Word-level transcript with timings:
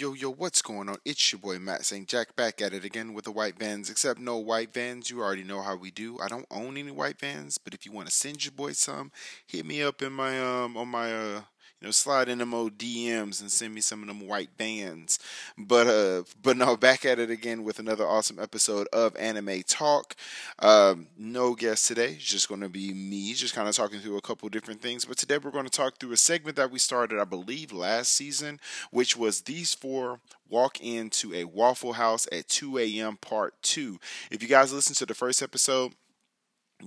Yo, 0.00 0.14
yo, 0.14 0.30
what's 0.30 0.62
going 0.62 0.88
on? 0.88 0.96
It's 1.04 1.30
your 1.30 1.38
boy 1.38 1.58
Matt 1.58 1.84
St. 1.84 2.08
Jack 2.08 2.34
back 2.34 2.62
at 2.62 2.72
it 2.72 2.86
again 2.86 3.12
with 3.12 3.26
the 3.26 3.30
white 3.30 3.58
vans. 3.58 3.90
Except 3.90 4.18
no 4.18 4.38
white 4.38 4.72
vans, 4.72 5.10
you 5.10 5.20
already 5.20 5.44
know 5.44 5.60
how 5.60 5.76
we 5.76 5.90
do. 5.90 6.18
I 6.18 6.26
don't 6.26 6.46
own 6.50 6.78
any 6.78 6.90
white 6.90 7.20
vans, 7.20 7.58
but 7.58 7.74
if 7.74 7.84
you 7.84 7.92
want 7.92 8.08
to 8.08 8.14
send 8.14 8.42
your 8.42 8.52
boy 8.52 8.72
some, 8.72 9.12
hit 9.46 9.66
me 9.66 9.82
up 9.82 10.00
in 10.00 10.14
my 10.14 10.40
um 10.40 10.74
on 10.78 10.88
my 10.88 11.12
uh 11.12 11.40
you 11.80 11.86
know, 11.86 11.92
slide 11.92 12.28
in 12.28 12.38
them 12.38 12.52
old 12.52 12.76
DMs 12.76 13.40
and 13.40 13.50
send 13.50 13.74
me 13.74 13.80
some 13.80 14.02
of 14.02 14.08
them 14.08 14.26
white 14.26 14.56
bands. 14.58 15.18
But 15.56 15.86
uh, 15.86 16.24
but 16.42 16.56
no, 16.56 16.76
back 16.76 17.04
at 17.06 17.18
it 17.18 17.30
again 17.30 17.64
with 17.64 17.78
another 17.78 18.06
awesome 18.06 18.38
episode 18.38 18.86
of 18.92 19.16
Anime 19.16 19.62
Talk. 19.66 20.14
Um, 20.58 21.06
no 21.16 21.54
guest 21.54 21.86
today, 21.86 22.12
it's 22.12 22.24
just 22.24 22.48
going 22.48 22.60
to 22.60 22.68
be 22.68 22.92
me, 22.92 23.32
just 23.32 23.54
kind 23.54 23.68
of 23.68 23.74
talking 23.74 24.00
through 24.00 24.18
a 24.18 24.22
couple 24.22 24.48
different 24.50 24.82
things. 24.82 25.06
But 25.06 25.16
today 25.16 25.38
we're 25.38 25.50
going 25.50 25.64
to 25.64 25.70
talk 25.70 25.96
through 25.96 26.12
a 26.12 26.18
segment 26.18 26.56
that 26.56 26.70
we 26.70 26.78
started, 26.78 27.18
I 27.18 27.24
believe, 27.24 27.72
last 27.72 28.12
season, 28.12 28.60
which 28.90 29.16
was 29.16 29.42
these 29.42 29.74
four 29.74 30.20
walk 30.50 30.80
into 30.80 31.32
a 31.32 31.44
Waffle 31.44 31.94
House 31.94 32.28
at 32.30 32.48
2 32.48 32.76
a.m. 32.78 33.16
Part 33.16 33.54
Two. 33.62 33.98
If 34.30 34.42
you 34.42 34.48
guys 34.48 34.72
listen 34.72 34.94
to 34.96 35.06
the 35.06 35.14
first 35.14 35.40
episode 35.40 35.92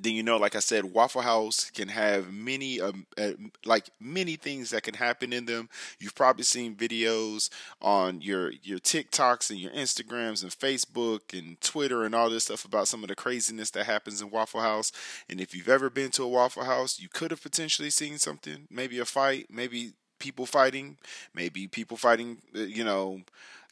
then 0.01 0.13
you 0.13 0.23
know 0.23 0.37
like 0.37 0.55
i 0.55 0.59
said 0.59 0.85
waffle 0.85 1.21
house 1.21 1.69
can 1.71 1.87
have 1.87 2.31
many 2.31 2.81
um, 2.81 3.05
uh, 3.17 3.31
like 3.65 3.89
many 3.99 4.35
things 4.35 4.69
that 4.69 4.83
can 4.83 4.93
happen 4.95 5.33
in 5.33 5.45
them. 5.45 5.69
You've 5.99 6.15
probably 6.15 6.43
seen 6.43 6.75
videos 6.75 7.49
on 7.81 8.21
your 8.21 8.51
your 8.63 8.79
tiktoks 8.79 9.49
and 9.49 9.59
your 9.59 9.71
instagrams 9.71 10.43
and 10.43 10.51
facebook 10.51 11.37
and 11.37 11.59
twitter 11.61 12.03
and 12.03 12.15
all 12.15 12.29
this 12.29 12.45
stuff 12.45 12.65
about 12.65 12.87
some 12.87 13.03
of 13.03 13.09
the 13.09 13.15
craziness 13.15 13.71
that 13.71 13.85
happens 13.85 14.21
in 14.21 14.29
waffle 14.29 14.61
house. 14.61 14.91
And 15.29 15.39
if 15.39 15.55
you've 15.55 15.69
ever 15.69 15.89
been 15.89 16.11
to 16.11 16.23
a 16.23 16.27
waffle 16.27 16.63
house 16.65 16.99
you 16.99 17.09
could 17.09 17.31
have 17.31 17.41
potentially 17.41 17.89
seen 17.89 18.17
something 18.17 18.67
maybe 18.69 18.99
a 18.99 19.05
fight 19.05 19.47
maybe 19.49 19.93
people 20.19 20.45
fighting 20.45 20.97
maybe 21.33 21.67
people 21.67 21.97
fighting 21.97 22.37
uh, 22.55 22.59
you 22.59 22.83
know 22.83 23.21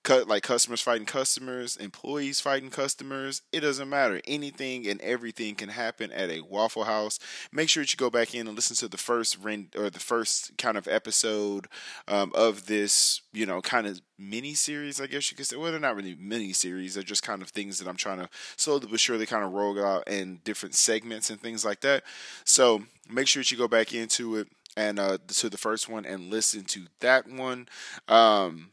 cut 0.03 0.27
like 0.27 0.43
customers 0.43 0.81
fighting 0.81 1.05
customers, 1.05 1.77
employees 1.77 2.39
fighting 2.39 2.69
customers. 2.69 3.41
It 3.51 3.61
doesn't 3.61 3.89
matter. 3.89 4.21
Anything 4.25 4.87
and 4.87 4.99
everything 5.01 5.55
can 5.55 5.69
happen 5.69 6.11
at 6.11 6.29
a 6.29 6.41
Waffle 6.41 6.85
House. 6.85 7.19
Make 7.51 7.69
sure 7.69 7.83
that 7.83 7.93
you 7.93 7.97
go 7.97 8.09
back 8.09 8.33
in 8.33 8.47
and 8.47 8.55
listen 8.55 8.75
to 8.77 8.87
the 8.87 8.97
first 8.97 9.37
rend 9.41 9.75
or 9.77 9.89
the 9.89 9.99
first 9.99 10.57
kind 10.57 10.77
of 10.77 10.87
episode 10.87 11.67
um, 12.07 12.31
of 12.33 12.65
this, 12.65 13.21
you 13.33 13.45
know, 13.45 13.61
kind 13.61 13.87
of 13.87 14.01
mini 14.17 14.53
series, 14.53 14.99
I 14.99 15.07
guess 15.07 15.29
you 15.29 15.37
could 15.37 15.47
say. 15.47 15.55
Well, 15.55 15.71
they're 15.71 15.79
not 15.79 15.95
really 15.95 16.15
mini 16.15 16.53
series. 16.53 16.95
They're 16.95 17.03
just 17.03 17.23
kind 17.23 17.41
of 17.41 17.49
things 17.49 17.79
that 17.79 17.87
I'm 17.87 17.97
trying 17.97 18.19
to 18.19 18.29
slowly 18.57 18.87
but 18.89 18.99
surely 18.99 19.25
kind 19.25 19.43
of 19.43 19.51
roll 19.51 19.83
out 19.83 20.07
in 20.07 20.39
different 20.43 20.75
segments 20.75 21.29
and 21.29 21.39
things 21.39 21.63
like 21.63 21.81
that. 21.81 22.03
So 22.43 22.83
make 23.09 23.27
sure 23.27 23.41
that 23.41 23.51
you 23.51 23.57
go 23.57 23.67
back 23.67 23.93
into 23.93 24.37
it 24.37 24.47
and 24.77 24.99
uh, 24.99 25.17
to 25.27 25.49
the 25.49 25.57
first 25.57 25.89
one 25.89 26.05
and 26.05 26.29
listen 26.29 26.63
to 26.65 26.85
that 26.99 27.27
one. 27.27 27.67
Um, 28.07 28.71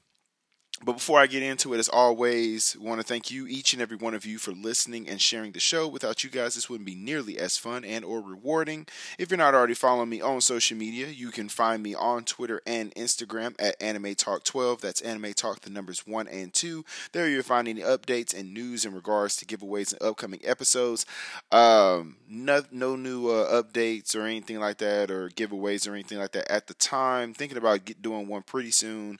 but 0.84 0.94
before 0.94 1.20
I 1.20 1.26
get 1.26 1.42
into 1.42 1.74
it, 1.74 1.78
as 1.78 1.88
always, 1.88 2.76
want 2.78 3.00
to 3.00 3.06
thank 3.06 3.30
you, 3.30 3.46
each 3.46 3.72
and 3.72 3.82
every 3.82 3.96
one 3.96 4.14
of 4.14 4.24
you, 4.24 4.38
for 4.38 4.52
listening 4.52 5.08
and 5.08 5.20
sharing 5.20 5.52
the 5.52 5.60
show. 5.60 5.88
Without 5.88 6.22
you 6.22 6.30
guys, 6.30 6.54
this 6.54 6.70
wouldn't 6.70 6.86
be 6.86 6.94
nearly 6.94 7.38
as 7.38 7.56
fun 7.56 7.84
and 7.84 8.04
or 8.04 8.20
rewarding. 8.20 8.86
If 9.18 9.30
you're 9.30 9.38
not 9.38 9.54
already 9.54 9.74
following 9.74 10.08
me 10.08 10.20
on 10.20 10.40
social 10.40 10.76
media, 10.76 11.08
you 11.08 11.30
can 11.30 11.48
find 11.48 11.82
me 11.82 11.94
on 11.94 12.24
Twitter 12.24 12.60
and 12.66 12.94
Instagram 12.94 13.54
at 13.58 13.80
Anime 13.82 14.14
Talk 14.14 14.44
12. 14.44 14.80
That's 14.80 15.00
Anime 15.00 15.32
Talk, 15.34 15.60
the 15.60 15.70
numbers 15.70 16.06
one 16.06 16.28
and 16.28 16.52
two. 16.54 16.84
There 17.12 17.28
you'll 17.28 17.42
find 17.42 17.68
any 17.68 17.80
updates 17.80 18.38
and 18.38 18.54
news 18.54 18.84
in 18.84 18.94
regards 18.94 19.36
to 19.36 19.44
giveaways 19.46 19.92
and 19.92 20.02
upcoming 20.02 20.40
episodes. 20.44 21.04
Um, 21.50 22.16
no, 22.28 22.62
no 22.70 22.96
new 22.96 23.28
uh, 23.28 23.62
updates 23.62 24.14
or 24.14 24.22
anything 24.22 24.58
like 24.60 24.78
that, 24.78 25.10
or 25.10 25.28
giveaways 25.30 25.88
or 25.88 25.94
anything 25.94 26.18
like 26.18 26.32
that 26.32 26.50
at 26.50 26.66
the 26.66 26.74
time. 26.74 27.34
Thinking 27.34 27.58
about 27.58 27.84
get, 27.84 28.02
doing 28.02 28.28
one 28.28 28.42
pretty 28.42 28.70
soon, 28.70 29.18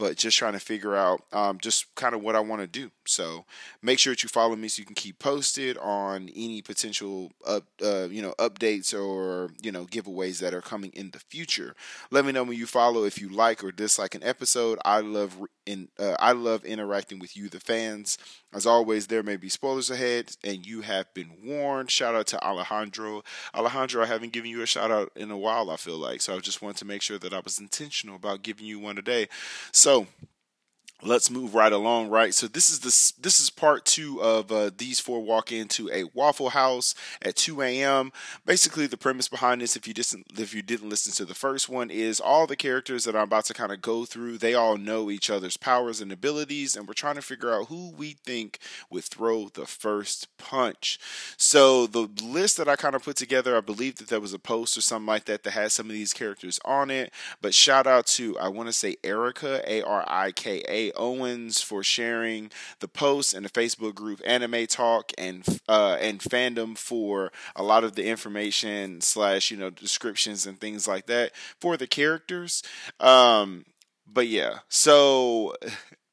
but 0.00 0.16
just 0.16 0.38
trying 0.38 0.54
to 0.54 0.58
figure 0.58 0.96
out 0.96 1.20
um, 1.30 1.58
just 1.58 1.94
kind 1.94 2.14
of 2.14 2.22
what 2.22 2.34
I 2.34 2.40
want 2.40 2.62
to 2.62 2.66
do. 2.66 2.90
So 3.04 3.44
make 3.82 3.98
sure 3.98 4.12
that 4.14 4.22
you 4.22 4.30
follow 4.30 4.56
me 4.56 4.68
so 4.68 4.80
you 4.80 4.86
can 4.86 4.94
keep 4.94 5.18
posted 5.18 5.76
on 5.76 6.30
any 6.34 6.62
potential 6.62 7.32
up, 7.46 7.64
uh, 7.84 8.08
you 8.08 8.22
know, 8.22 8.32
updates 8.38 8.98
or 8.98 9.50
you 9.60 9.70
know 9.70 9.84
giveaways 9.84 10.40
that 10.40 10.54
are 10.54 10.62
coming 10.62 10.90
in 10.94 11.10
the 11.10 11.18
future. 11.18 11.74
Let 12.10 12.24
me 12.24 12.32
know 12.32 12.44
when 12.44 12.56
you 12.56 12.64
follow 12.64 13.04
if 13.04 13.20
you 13.20 13.28
like 13.28 13.62
or 13.62 13.72
dislike 13.72 14.14
an 14.14 14.22
episode. 14.22 14.78
I 14.86 15.00
love 15.00 15.36
in 15.66 15.88
uh, 15.98 16.16
I 16.18 16.32
love 16.32 16.64
interacting 16.64 17.18
with 17.18 17.36
you, 17.36 17.50
the 17.50 17.60
fans. 17.60 18.16
As 18.52 18.66
always, 18.66 19.06
there 19.06 19.22
may 19.22 19.36
be 19.36 19.48
spoilers 19.48 19.90
ahead, 19.90 20.32
and 20.42 20.66
you 20.66 20.80
have 20.80 21.12
been 21.14 21.30
warned. 21.44 21.90
Shout 21.90 22.14
out 22.14 22.26
to 22.28 22.42
Alejandro. 22.42 23.22
Alejandro, 23.54 24.02
I 24.02 24.06
haven't 24.06 24.32
given 24.32 24.50
you 24.50 24.62
a 24.62 24.66
shout 24.66 24.90
out 24.90 25.12
in 25.14 25.30
a 25.30 25.38
while. 25.38 25.70
I 25.70 25.76
feel 25.76 25.98
like 25.98 26.20
so. 26.20 26.34
I 26.34 26.40
just 26.40 26.62
wanted 26.62 26.78
to 26.78 26.84
make 26.84 27.02
sure 27.02 27.18
that 27.18 27.34
I 27.34 27.40
was 27.40 27.60
intentional 27.60 28.16
about 28.16 28.42
giving 28.42 28.66
you 28.66 28.80
one 28.80 28.96
today. 28.96 29.28
So 29.72 29.89
so 29.90 30.06
let's 31.02 31.30
move 31.30 31.54
right 31.54 31.72
along 31.72 32.10
right? 32.10 32.34
So 32.34 32.46
this 32.46 32.70
is 32.70 32.80
this 32.80 33.12
this 33.12 33.40
is 33.40 33.50
part 33.50 33.84
two 33.84 34.22
of 34.22 34.50
uh, 34.52 34.70
these 34.76 35.00
four 35.00 35.20
walk 35.20 35.52
into 35.52 35.90
a 35.90 36.04
waffle 36.14 36.50
house 36.50 36.94
at 37.22 37.36
2 37.36 37.62
a.m 37.62 38.12
basically 38.46 38.86
the 38.86 38.96
premise 38.96 39.28
behind 39.28 39.60
this 39.60 39.76
if 39.76 39.86
you 39.86 39.94
didn't 39.94 40.26
if 40.38 40.54
you 40.54 40.62
didn't 40.62 40.88
listen 40.88 41.12
to 41.12 41.24
the 41.24 41.34
first 41.34 41.68
one 41.68 41.90
is 41.90 42.20
all 42.20 42.46
the 42.46 42.56
characters 42.56 43.04
that 43.04 43.14
i'm 43.16 43.22
about 43.22 43.44
to 43.44 43.54
kind 43.54 43.72
of 43.72 43.80
go 43.80 44.04
through 44.04 44.38
they 44.38 44.54
all 44.54 44.76
know 44.76 45.10
each 45.10 45.30
other's 45.30 45.56
powers 45.56 46.00
and 46.00 46.12
abilities 46.12 46.76
and 46.76 46.86
we're 46.86 46.94
trying 46.94 47.14
to 47.14 47.22
figure 47.22 47.52
out 47.52 47.66
who 47.66 47.90
we 47.90 48.16
think 48.24 48.58
would 48.90 49.04
throw 49.04 49.48
the 49.48 49.66
first 49.66 50.28
punch. 50.38 50.98
So 51.36 51.86
the 51.86 52.08
list 52.22 52.56
that 52.56 52.68
i 52.68 52.76
kind 52.76 52.94
of 52.94 53.04
put 53.04 53.16
together 53.16 53.56
i 53.56 53.60
believe 53.60 53.96
that 53.96 54.08
there 54.08 54.20
was 54.20 54.34
a 54.34 54.38
post 54.38 54.76
or 54.76 54.80
something 54.80 55.06
like 55.06 55.24
that 55.26 55.42
that 55.42 55.52
had 55.52 55.72
some 55.72 55.86
of 55.86 55.92
these 55.92 56.12
characters 56.12 56.58
on 56.64 56.90
it 56.90 57.12
but 57.40 57.54
shout 57.54 57.86
out 57.86 58.06
to 58.06 58.38
i 58.38 58.48
want 58.48 58.68
to 58.68 58.72
say 58.72 58.96
arika 59.04 59.62
a-r-i-k-a 59.66 60.89
Owens 60.96 61.60
for 61.60 61.82
sharing 61.82 62.50
the 62.80 62.88
post 62.88 63.34
and 63.34 63.44
the 63.44 63.50
Facebook 63.50 63.94
group 63.94 64.20
Anime 64.24 64.66
Talk 64.66 65.12
and 65.18 65.44
uh, 65.68 65.96
and 66.00 66.20
fandom 66.20 66.76
for 66.76 67.32
a 67.56 67.62
lot 67.62 67.84
of 67.84 67.94
the 67.94 68.06
information 68.06 69.00
slash 69.00 69.50
you 69.50 69.56
know 69.56 69.70
descriptions 69.70 70.46
and 70.46 70.60
things 70.60 70.86
like 70.86 71.06
that 71.06 71.32
for 71.60 71.76
the 71.76 71.86
characters. 71.86 72.62
Um, 72.98 73.64
but 74.06 74.26
yeah, 74.26 74.58
so 74.68 75.54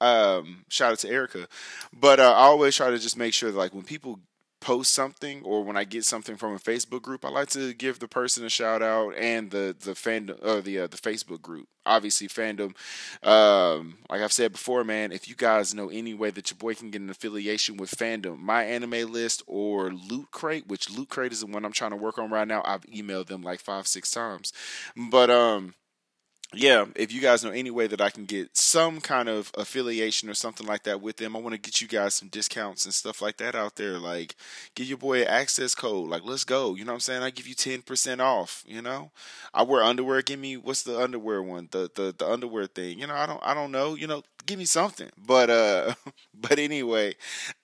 um, 0.02 0.66
shout 0.70 0.94
out 0.94 1.00
to 1.00 1.10
Arika. 1.10 1.48
But 1.94 2.20
uh, 2.20 2.32
I 2.32 2.46
always 2.46 2.76
try 2.76 2.90
to 2.90 3.00
just 3.00 3.18
make 3.18 3.34
sure 3.34 3.52
that 3.52 3.58
like 3.58 3.74
when 3.74 3.84
people 3.84 4.20
post 4.60 4.92
something 4.92 5.44
or 5.44 5.64
when 5.64 5.78
I 5.78 5.84
get 5.84 6.04
something 6.04 6.36
from 6.36 6.54
a 6.54 6.60
Facebook 6.60 7.02
group, 7.02 7.24
I 7.24 7.30
like 7.30 7.50
to 7.50 7.74
give 7.74 8.00
the 8.00 8.08
person 8.08 8.46
a 8.46 8.50
shout 8.50 8.82
out 8.82 9.16
and 9.16 9.52
the 9.52 9.76
the 9.80 9.92
fandom 9.92 10.44
or 10.44 10.62
the 10.62 10.80
uh, 10.80 10.88
the 10.88 10.98
Facebook 10.98 11.42
group. 11.42 11.68
Obviously, 11.86 12.28
fandom. 12.28 12.76
Um, 13.26 14.00
like 14.10 14.22
I've 14.22 14.34
said 14.34 14.52
before, 14.52 14.84
man, 14.84 15.12
if 15.12 15.30
you 15.30 15.36
guys 15.36 15.74
know 15.74 15.90
any 15.90 16.14
way 16.14 16.32
that 16.32 16.50
your 16.50 16.58
boy 16.58 16.74
can 16.74 16.92
get 16.92 17.02
an 17.02 17.10
affiliation 17.10 17.78
with 17.78 17.92
fandom, 17.92 18.40
my 18.40 18.64
anime 18.64 19.12
list 19.12 19.42
or 19.48 19.92
Loot 19.92 20.32
Crate, 20.32 20.68
which 20.68 20.90
Loot 20.90 21.10
Crate 21.10 21.32
is 21.32 21.42
the 21.42 21.46
one 21.48 21.64
I'm 21.64 21.72
trying 21.72 21.92
to 21.92 21.98
work 21.98 22.18
on 22.18 22.30
right 22.30 22.48
now. 22.48 22.62
I've 22.66 22.86
emailed 22.88 23.28
them 23.28 23.42
like 23.42 23.60
five 23.60 23.88
six 23.88 24.12
times, 24.12 24.52
but 24.96 25.30
um 25.30 25.76
yeah, 26.54 26.86
if 26.96 27.12
you 27.12 27.20
guys 27.20 27.44
know 27.44 27.52
any 27.52 27.70
way 27.70 27.88
that 27.88 28.00
I 28.00 28.10
can 28.10 28.24
get 28.26 28.56
some 28.56 29.02
kind 29.02 29.28
of 29.28 29.52
affiliation 29.56 30.30
or 30.30 30.34
something 30.34 30.66
like 30.66 30.84
that 30.84 31.02
with 31.02 31.18
them, 31.18 31.36
I 31.36 31.40
want 31.40 31.54
to 31.54 31.60
get 31.62 31.82
you 31.82 31.90
guys 31.90 32.16
some 32.16 32.30
discounts 32.30 32.86
and 32.86 32.94
stuff 32.94 33.22
like 33.22 33.38
that 33.38 33.54
out 33.54 33.76
there. 33.76 34.00
Like, 34.00 34.34
give 34.74 34.88
your 34.88 34.98
boy 34.98 35.22
an 35.24 35.28
access 35.28 35.76
code. 35.76 36.10
Like, 36.10 36.24
let's 36.24 36.46
go. 36.46 36.74
You 36.76 36.86
know 36.86 36.94
what 36.94 36.96
I'm 36.96 37.00
saying? 37.02 37.22
I 37.22 37.32
give 37.32 37.48
you 37.48 37.54
ten 37.54 37.82
percent 37.82 38.22
off. 38.22 38.64
You 38.66 38.82
know, 38.82 39.12
I 39.54 39.64
wear 39.64 39.84
underwear. 39.84 40.22
Give 40.22 40.40
me 40.40 40.56
what's 40.56 40.84
the 40.84 40.98
underwear 40.98 41.44
one? 41.44 41.68
The 41.72 41.92
the 41.94 42.16
the 42.18 42.28
underwear 42.28 42.66
thing. 42.68 43.00
You 43.00 43.08
know, 43.08 43.16
I 43.16 43.26
don't 43.26 43.42
I 43.44 43.54
don't 43.54 43.72
know. 43.72 43.96
You 43.96 44.08
know, 44.08 44.24
give 44.48 44.58
me 44.58 44.66
something. 44.66 45.10
But 45.18 45.50
uh, 45.50 45.94
but 46.34 46.58
anyway, 46.58 47.16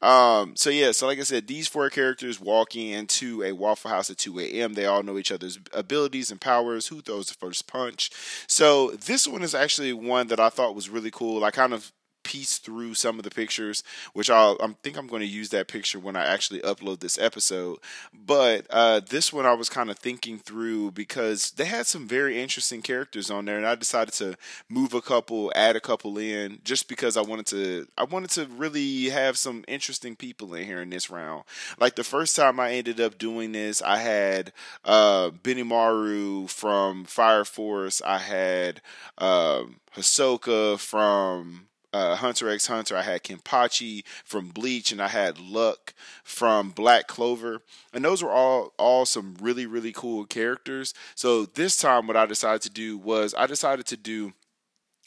um, 0.01 0.55
so 0.55 0.69
yeah, 0.69 0.91
so 0.91 1.07
like 1.07 1.19
I 1.19 1.23
said, 1.23 1.47
these 1.47 1.67
four 1.67 1.89
characters 1.89 2.39
walk 2.39 2.75
into 2.75 3.41
a 3.43 3.53
Waffle 3.53 3.89
House 3.89 4.09
at 4.09 4.17
2 4.19 4.39
a.m. 4.39 4.73
They 4.73 4.85
all 4.85 5.01
know 5.01 5.17
each 5.17 5.31
other's 5.31 5.57
abilities 5.73 6.29
and 6.29 6.39
powers. 6.39 6.87
Who 6.87 7.01
throws 7.01 7.27
the 7.27 7.35
first 7.35 7.67
punch? 7.67 8.11
So 8.47 8.91
this 8.91 9.27
one 9.27 9.41
is 9.41 9.55
actually 9.55 9.93
one 9.93 10.27
that 10.27 10.39
I 10.39 10.49
thought 10.49 10.75
was 10.75 10.89
really 10.89 11.11
cool. 11.11 11.43
I 11.43 11.51
kind 11.51 11.73
of 11.73 11.91
piece 12.23 12.57
through 12.57 12.93
some 12.95 13.17
of 13.17 13.23
the 13.23 13.29
pictures, 13.29 13.83
which 14.13 14.29
I'll 14.29 14.57
I 14.61 14.73
think 14.81 14.97
I'm 14.97 15.07
going 15.07 15.21
to 15.21 15.27
use 15.27 15.49
that 15.49 15.67
picture 15.67 15.99
when 15.99 16.15
I 16.15 16.25
actually 16.25 16.59
upload 16.61 16.99
this 16.99 17.17
episode. 17.19 17.79
But 18.13 18.65
uh, 18.69 19.01
this 19.07 19.31
one 19.31 19.45
I 19.45 19.53
was 19.53 19.69
kind 19.69 19.89
of 19.89 19.99
thinking 19.99 20.37
through 20.39 20.91
because 20.91 21.51
they 21.51 21.65
had 21.65 21.87
some 21.87 22.07
very 22.07 22.41
interesting 22.41 22.81
characters 22.81 23.29
on 23.29 23.45
there, 23.45 23.57
and 23.57 23.67
I 23.67 23.75
decided 23.75 24.13
to 24.15 24.35
move 24.69 24.93
a 24.93 25.01
couple, 25.01 25.51
add 25.55 25.75
a 25.75 25.81
couple 25.81 26.17
in, 26.17 26.59
just 26.63 26.87
because 26.87 27.17
I 27.17 27.21
wanted 27.21 27.45
to 27.47 27.87
I 27.97 28.03
wanted 28.03 28.29
to 28.31 28.45
really 28.45 29.09
have 29.09 29.37
some 29.37 29.63
interesting 29.67 30.15
people 30.15 30.53
in 30.53 30.65
here 30.65 30.81
in 30.81 30.89
this 30.89 31.09
round. 31.09 31.43
Like 31.79 31.95
the 31.95 32.03
first 32.03 32.35
time 32.35 32.59
I 32.59 32.73
ended 32.73 32.99
up 32.99 33.17
doing 33.17 33.51
this, 33.51 33.81
I 33.81 33.97
had 33.97 34.53
uh, 34.85 35.31
Benimaru 35.31 36.49
from 36.49 37.05
Fire 37.05 37.45
Force. 37.45 38.01
I 38.01 38.19
had 38.19 38.81
uh, 39.17 39.63
from 40.77 41.67
uh, 41.93 42.15
Hunter 42.15 42.49
x 42.49 42.67
Hunter. 42.67 42.97
I 42.97 43.03
had 43.03 43.23
Kenpachi 43.23 44.03
from 44.25 44.49
Bleach, 44.49 44.91
and 44.91 45.01
I 45.01 45.07
had 45.07 45.39
Luck 45.39 45.93
from 46.23 46.71
Black 46.71 47.07
Clover, 47.07 47.61
and 47.93 48.03
those 48.03 48.23
were 48.23 48.31
all 48.31 48.73
all 48.77 49.05
some 49.05 49.35
really 49.39 49.65
really 49.65 49.93
cool 49.93 50.25
characters. 50.25 50.93
So 51.15 51.45
this 51.45 51.77
time, 51.77 52.07
what 52.07 52.17
I 52.17 52.25
decided 52.25 52.61
to 52.63 52.69
do 52.69 52.97
was 52.97 53.33
I 53.37 53.45
decided 53.45 53.85
to 53.87 53.97
do, 53.97 54.33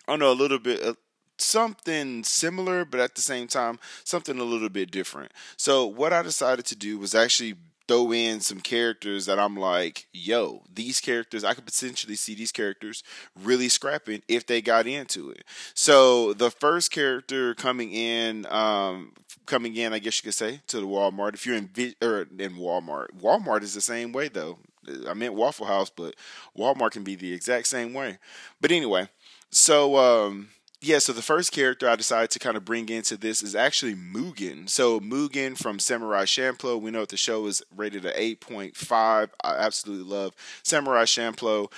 I 0.06 0.12
don't 0.12 0.20
know, 0.20 0.32
a 0.32 0.34
little 0.34 0.58
bit. 0.58 0.82
Uh, 0.82 0.94
something 1.38 2.24
similar, 2.24 2.86
but 2.86 2.98
at 2.98 3.14
the 3.14 3.20
same 3.20 3.46
time, 3.46 3.78
something 4.04 4.38
a 4.38 4.44
little 4.44 4.70
bit 4.70 4.90
different. 4.90 5.32
So, 5.58 5.86
what 5.86 6.12
I 6.12 6.22
decided 6.22 6.64
to 6.66 6.76
do 6.76 6.98
was 6.98 7.14
actually 7.14 7.56
throw 7.88 8.12
in 8.12 8.40
some 8.40 8.60
characters 8.60 9.26
that 9.26 9.38
I'm 9.38 9.56
like, 9.56 10.06
yo, 10.12 10.62
these 10.72 11.00
characters, 11.00 11.44
I 11.44 11.54
could 11.54 11.66
potentially 11.66 12.16
see 12.16 12.34
these 12.34 12.52
characters 12.52 13.02
really 13.40 13.68
scrapping 13.68 14.22
if 14.28 14.46
they 14.46 14.60
got 14.60 14.86
into 14.86 15.30
it. 15.30 15.44
So 15.74 16.32
the 16.32 16.50
first 16.50 16.90
character 16.90 17.54
coming 17.54 17.92
in, 17.92 18.46
um, 18.46 19.12
coming 19.46 19.76
in, 19.76 19.92
I 19.92 19.98
guess 19.98 20.18
you 20.18 20.24
could 20.28 20.34
say, 20.34 20.60
to 20.68 20.80
the 20.80 20.86
Walmart. 20.86 21.34
If 21.34 21.46
you're 21.46 21.56
in 21.56 21.70
or 22.02 22.26
in 22.38 22.56
Walmart, 22.56 23.08
Walmart 23.20 23.62
is 23.62 23.74
the 23.74 23.80
same 23.80 24.12
way 24.12 24.28
though. 24.28 24.58
I 25.08 25.14
meant 25.14 25.34
Waffle 25.34 25.66
House, 25.66 25.90
but 25.90 26.14
Walmart 26.56 26.92
can 26.92 27.02
be 27.02 27.16
the 27.16 27.32
exact 27.32 27.66
same 27.66 27.92
way. 27.92 28.18
But 28.60 28.70
anyway, 28.70 29.08
so 29.50 29.96
um, 29.96 30.48
yeah, 30.80 30.98
so 30.98 31.12
the 31.12 31.22
first 31.22 31.52
character 31.52 31.88
I 31.88 31.96
decided 31.96 32.30
to 32.30 32.38
kind 32.38 32.56
of 32.56 32.64
bring 32.64 32.88
into 32.88 33.16
this 33.16 33.42
is 33.42 33.54
actually 33.54 33.94
Mugen. 33.94 34.68
So 34.68 35.00
Mugen 35.00 35.56
from 35.56 35.78
Samurai 35.78 36.24
Champloo. 36.24 36.80
We 36.80 36.90
know 36.90 37.00
that 37.00 37.08
the 37.10 37.16
show 37.16 37.46
is 37.46 37.62
rated 37.74 38.04
at 38.04 38.16
8.5. 38.16 39.30
I 39.42 39.54
absolutely 39.56 40.04
love 40.04 40.34
Samurai 40.62 41.04
Champloo 41.04 41.68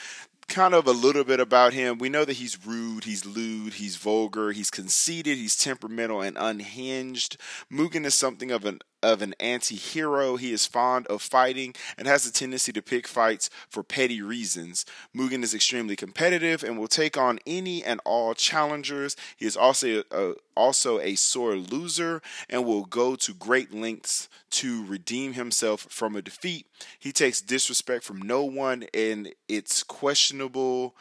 kind 0.48 0.74
of 0.74 0.86
a 0.86 0.92
little 0.92 1.24
bit 1.24 1.40
about 1.40 1.74
him. 1.74 1.98
We 1.98 2.08
know 2.08 2.24
that 2.24 2.38
he's 2.38 2.66
rude, 2.66 3.04
he's 3.04 3.26
lewd, 3.26 3.74
he's 3.74 3.96
vulgar, 3.96 4.52
he's 4.52 4.70
conceited, 4.70 5.36
he's 5.36 5.56
temperamental 5.56 6.22
and 6.22 6.36
unhinged. 6.38 7.36
Mugen 7.70 8.04
is 8.04 8.14
something 8.14 8.50
of 8.50 8.64
an 8.64 8.80
of 9.02 9.22
an 9.22 9.34
anti-hero. 9.40 10.36
He 10.36 10.52
is 10.52 10.66
fond 10.66 11.06
of 11.06 11.22
fighting 11.22 11.74
and 11.96 12.06
has 12.06 12.26
a 12.26 12.32
tendency 12.32 12.72
to 12.72 12.82
pick 12.82 13.06
fights 13.06 13.50
for 13.68 13.82
petty 13.82 14.20
reasons. 14.20 14.84
Mugen 15.16 15.42
is 15.42 15.54
extremely 15.54 15.96
competitive 15.96 16.62
and 16.62 16.78
will 16.78 16.88
take 16.88 17.16
on 17.16 17.38
any 17.46 17.84
and 17.84 18.00
all 18.04 18.34
challengers. 18.34 19.16
He 19.36 19.46
is 19.46 19.56
also 19.56 20.02
a, 20.10 20.34
also 20.56 21.00
a 21.00 21.14
sore 21.14 21.56
loser 21.56 22.20
and 22.48 22.64
will 22.64 22.84
go 22.84 23.16
to 23.16 23.34
great 23.34 23.72
lengths 23.72 24.28
to 24.50 24.84
redeem 24.86 25.34
himself 25.34 25.86
from 25.90 26.16
a 26.16 26.22
defeat. 26.22 26.66
He 26.98 27.12
takes 27.12 27.40
disrespect 27.40 28.04
from 28.04 28.20
no 28.20 28.44
one 28.44 28.84
and 28.92 29.32
it's 29.48 29.82
questionable 29.82 30.94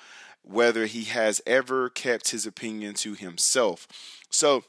whether 0.43 0.85
he 0.85 1.03
has 1.05 1.41
ever 1.45 1.89
kept 1.89 2.29
his 2.29 2.45
opinion 2.45 2.93
to 2.93 3.13
himself. 3.13 3.87
So, 4.29 4.63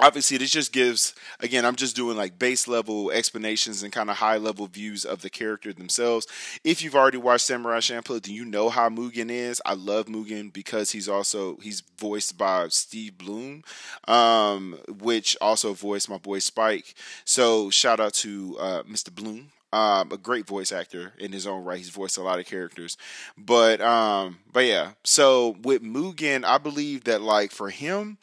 obviously 0.00 0.38
this 0.38 0.50
just 0.50 0.72
gives 0.72 1.14
again 1.40 1.64
i'm 1.64 1.76
just 1.76 1.94
doing 1.94 2.16
like 2.16 2.38
base 2.38 2.66
level 2.66 3.10
explanations 3.10 3.82
and 3.82 3.92
kind 3.92 4.10
of 4.10 4.16
high 4.16 4.36
level 4.36 4.66
views 4.66 5.04
of 5.04 5.22
the 5.22 5.30
character 5.30 5.72
themselves 5.72 6.26
if 6.64 6.82
you've 6.82 6.96
already 6.96 7.18
watched 7.18 7.44
samurai 7.44 7.78
champloo 7.78 8.22
then 8.22 8.34
you 8.34 8.44
know 8.44 8.68
how 8.68 8.88
mugen 8.88 9.30
is 9.30 9.60
i 9.66 9.74
love 9.74 10.06
mugen 10.06 10.52
because 10.52 10.90
he's 10.90 11.08
also 11.08 11.56
he's 11.58 11.82
voiced 11.98 12.36
by 12.38 12.66
steve 12.68 13.16
blum 13.18 13.62
um, 14.08 14.78
which 14.88 15.36
also 15.40 15.74
voiced 15.74 16.08
my 16.08 16.18
boy 16.18 16.38
spike 16.38 16.94
so 17.24 17.70
shout 17.70 18.00
out 18.00 18.14
to 18.14 18.56
uh, 18.58 18.82
mr 18.84 19.14
blum 19.14 19.48
um, 19.72 20.10
a 20.10 20.16
great 20.16 20.46
voice 20.46 20.72
actor 20.72 21.12
in 21.18 21.30
his 21.30 21.46
own 21.46 21.64
right. 21.64 21.78
He's 21.78 21.90
voiced 21.90 22.18
a 22.18 22.22
lot 22.22 22.40
of 22.40 22.46
characters, 22.46 22.96
but 23.38 23.80
um, 23.80 24.38
but 24.52 24.64
yeah. 24.66 24.92
So 25.04 25.56
with 25.62 25.80
Mugen, 25.80 26.44
I 26.44 26.58
believe 26.58 27.04
that 27.04 27.22
like 27.22 27.52
for 27.52 27.70
him, 27.70 28.18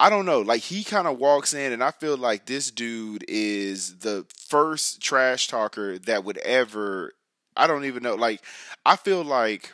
I 0.00 0.08
don't 0.08 0.24
know. 0.24 0.40
Like 0.40 0.62
he 0.62 0.82
kind 0.82 1.06
of 1.06 1.18
walks 1.18 1.52
in, 1.52 1.72
and 1.72 1.84
I 1.84 1.90
feel 1.90 2.16
like 2.16 2.46
this 2.46 2.70
dude 2.70 3.22
is 3.28 3.98
the 3.98 4.24
first 4.48 5.02
trash 5.02 5.46
talker 5.46 5.98
that 5.98 6.24
would 6.24 6.38
ever. 6.38 7.12
I 7.54 7.66
don't 7.66 7.84
even 7.84 8.02
know. 8.02 8.14
Like 8.14 8.42
I 8.86 8.96
feel 8.96 9.22
like 9.22 9.70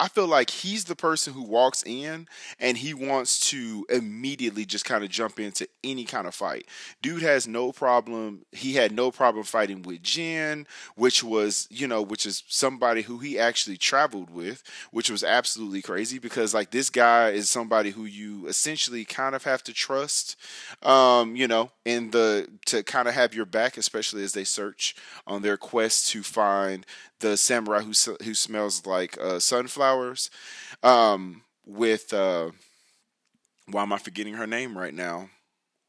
I 0.00 0.08
feel 0.08 0.26
like 0.26 0.48
he's 0.48 0.84
the 0.86 0.96
person 0.96 1.34
who 1.34 1.42
walks 1.42 1.82
in 1.84 2.26
and 2.58 2.78
he 2.78 2.94
wants 2.94 3.50
to 3.50 3.84
immediately 3.90 4.64
just 4.64 4.86
kind 4.86 5.04
of 5.04 5.10
jump 5.10 5.38
into 5.38 5.68
any 5.84 6.04
kind 6.04 6.26
of 6.26 6.34
fight. 6.34 6.66
Dude 7.02 7.20
has 7.20 7.46
no 7.46 7.70
problem. 7.70 8.46
He 8.50 8.72
had 8.72 8.92
no 8.92 9.10
problem 9.10 9.44
fighting 9.44 9.82
with 9.82 10.02
Jin, 10.02 10.66
which 10.96 11.22
was, 11.22 11.68
you 11.70 11.86
know, 11.86 12.00
which 12.00 12.24
is 12.24 12.44
somebody 12.48 13.02
who 13.02 13.18
he 13.18 13.38
actually 13.38 13.76
traveled 13.76 14.30
with, 14.30 14.62
which 14.90 15.10
was 15.10 15.22
absolutely 15.22 15.82
crazy 15.82 16.18
because 16.18 16.54
like 16.54 16.70
this 16.70 16.88
guy 16.88 17.28
is 17.28 17.50
somebody 17.50 17.90
who 17.90 18.06
you 18.06 18.46
essentially 18.46 19.04
kind 19.04 19.34
of 19.34 19.44
have 19.44 19.62
to 19.64 19.72
trust, 19.74 20.36
um, 20.82 21.36
you 21.36 21.46
know, 21.46 21.72
in 21.84 22.10
the 22.10 22.48
to 22.64 22.82
kind 22.82 23.06
of 23.06 23.12
have 23.12 23.34
your 23.34 23.44
back, 23.44 23.76
especially 23.76 24.24
as 24.24 24.32
they 24.32 24.44
search 24.44 24.96
on 25.26 25.42
their 25.42 25.58
quest 25.58 26.08
to 26.08 26.22
find 26.22 26.86
the 27.20 27.36
samurai 27.36 27.80
who 27.80 27.92
who 28.24 28.34
smells 28.34 28.86
like 28.86 29.18
uh, 29.20 29.38
sunflowers, 29.38 30.30
um, 30.82 31.42
with 31.66 32.12
uh, 32.12 32.50
why 33.70 33.82
am 33.82 33.92
I 33.92 33.98
forgetting 33.98 34.34
her 34.34 34.46
name 34.46 34.76
right 34.76 34.94
now? 34.94 35.30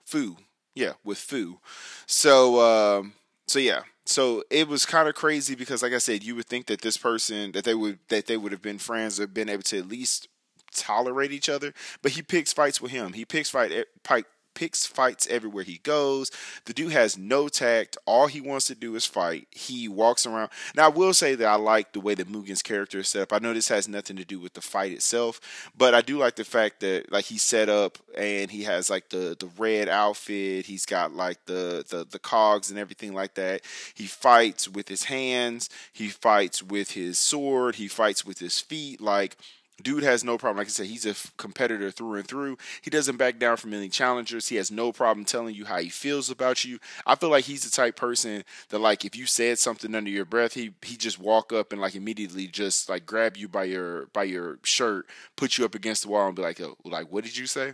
Fu, 0.05 0.37
yeah, 0.75 0.93
with 1.03 1.17
Fu. 1.17 1.59
So 2.05 2.61
um, 2.61 3.13
so 3.47 3.59
yeah, 3.59 3.81
so 4.05 4.43
it 4.49 4.67
was 4.67 4.85
kind 4.85 5.07
of 5.07 5.15
crazy 5.15 5.55
because, 5.55 5.83
like 5.83 5.93
I 5.93 5.97
said, 5.97 6.23
you 6.23 6.35
would 6.35 6.47
think 6.47 6.67
that 6.67 6.81
this 6.81 6.97
person 6.97 7.51
that 7.53 7.63
they 7.63 7.75
would 7.75 7.99
that 8.09 8.27
they 8.27 8.37
would 8.37 8.51
have 8.51 8.61
been 8.61 8.77
friends 8.77 9.19
or 9.19 9.27
been 9.27 9.49
able 9.49 9.63
to 9.63 9.79
at 9.79 9.87
least 9.87 10.27
tolerate 10.73 11.31
each 11.31 11.49
other, 11.49 11.73
but 12.01 12.13
he 12.13 12.21
picks 12.21 12.53
fights 12.53 12.81
with 12.81 12.91
him. 12.91 13.13
He 13.13 13.25
picks 13.25 13.49
fight 13.49 13.71
fight 14.03 14.25
picks 14.61 14.85
fights 14.85 15.25
everywhere 15.31 15.63
he 15.63 15.79
goes. 15.79 16.29
The 16.65 16.73
dude 16.73 16.91
has 16.91 17.17
no 17.17 17.47
tact. 17.47 17.97
All 18.05 18.27
he 18.27 18.39
wants 18.39 18.67
to 18.67 18.75
do 18.75 18.93
is 18.93 19.07
fight. 19.07 19.47
He 19.49 19.87
walks 19.87 20.27
around. 20.27 20.51
Now, 20.75 20.85
I 20.85 20.89
will 20.89 21.15
say 21.15 21.33
that 21.33 21.47
I 21.47 21.55
like 21.55 21.93
the 21.93 21.99
way 21.99 22.13
that 22.13 22.29
Mugen's 22.29 22.61
character 22.61 22.99
is 22.99 23.07
set 23.07 23.23
up. 23.23 23.33
I 23.33 23.39
know 23.39 23.55
this 23.55 23.69
has 23.69 23.87
nothing 23.87 24.17
to 24.17 24.23
do 24.23 24.39
with 24.39 24.53
the 24.53 24.61
fight 24.61 24.91
itself, 24.91 25.41
but 25.75 25.95
I 25.95 26.01
do 26.01 26.19
like 26.19 26.35
the 26.35 26.43
fact 26.43 26.81
that 26.81 27.11
like 27.11 27.25
he's 27.25 27.41
set 27.41 27.69
up 27.69 27.97
and 28.15 28.51
he 28.51 28.61
has 28.61 28.87
like 28.87 29.09
the 29.09 29.35
the 29.39 29.49
red 29.57 29.89
outfit. 29.89 30.67
He's 30.67 30.85
got 30.85 31.11
like 31.11 31.43
the 31.47 31.83
the 31.89 32.05
the 32.07 32.19
cogs 32.19 32.69
and 32.69 32.77
everything 32.77 33.15
like 33.15 33.33
that. 33.33 33.61
He 33.95 34.05
fights 34.05 34.69
with 34.69 34.89
his 34.89 35.05
hands. 35.05 35.71
He 35.91 36.09
fights 36.09 36.61
with 36.61 36.91
his 36.91 37.17
sword. 37.17 37.77
He 37.77 37.87
fights 37.87 38.23
with 38.23 38.37
his 38.37 38.59
feet. 38.59 39.01
Like 39.01 39.37
Dude 39.81 40.03
has 40.03 40.23
no 40.23 40.37
problem. 40.37 40.57
Like 40.57 40.67
I 40.67 40.71
said, 40.71 40.87
he's 40.87 41.05
a 41.05 41.15
competitor 41.37 41.91
through 41.91 42.15
and 42.15 42.27
through. 42.27 42.57
He 42.81 42.89
doesn't 42.89 43.17
back 43.17 43.39
down 43.39 43.57
from 43.57 43.73
any 43.73 43.89
challengers. 43.89 44.47
He 44.47 44.55
has 44.57 44.71
no 44.71 44.91
problem 44.91 45.25
telling 45.25 45.55
you 45.55 45.65
how 45.65 45.79
he 45.79 45.89
feels 45.89 46.29
about 46.29 46.63
you. 46.63 46.79
I 47.05 47.15
feel 47.15 47.29
like 47.29 47.45
he's 47.45 47.63
the 47.63 47.69
type 47.69 47.95
person 47.95 48.43
that, 48.69 48.79
like, 48.79 49.05
if 49.05 49.15
you 49.15 49.25
said 49.25 49.59
something 49.59 49.93
under 49.95 50.09
your 50.09 50.25
breath, 50.25 50.53
he 50.53 50.73
he 50.81 50.97
just 50.97 51.19
walk 51.19 51.51
up 51.53 51.71
and 51.71 51.81
like 51.81 51.95
immediately 51.95 52.47
just 52.47 52.89
like 52.89 53.05
grab 53.05 53.37
you 53.37 53.47
by 53.47 53.65
your 53.65 54.07
by 54.07 54.23
your 54.23 54.59
shirt, 54.63 55.07
put 55.35 55.57
you 55.57 55.65
up 55.65 55.75
against 55.75 56.03
the 56.03 56.09
wall, 56.09 56.27
and 56.27 56.35
be 56.35 56.41
like, 56.41 56.61
oh, 56.61 56.77
like, 56.83 57.11
what 57.11 57.23
did 57.23 57.37
you 57.37 57.47
say? 57.47 57.73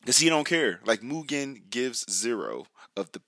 Because 0.00 0.18
he 0.18 0.28
don't 0.28 0.46
care. 0.46 0.80
Like 0.84 1.00
Mugen 1.00 1.68
gives 1.70 2.10
zero 2.10 2.66
of 2.96 3.12
the 3.12 3.20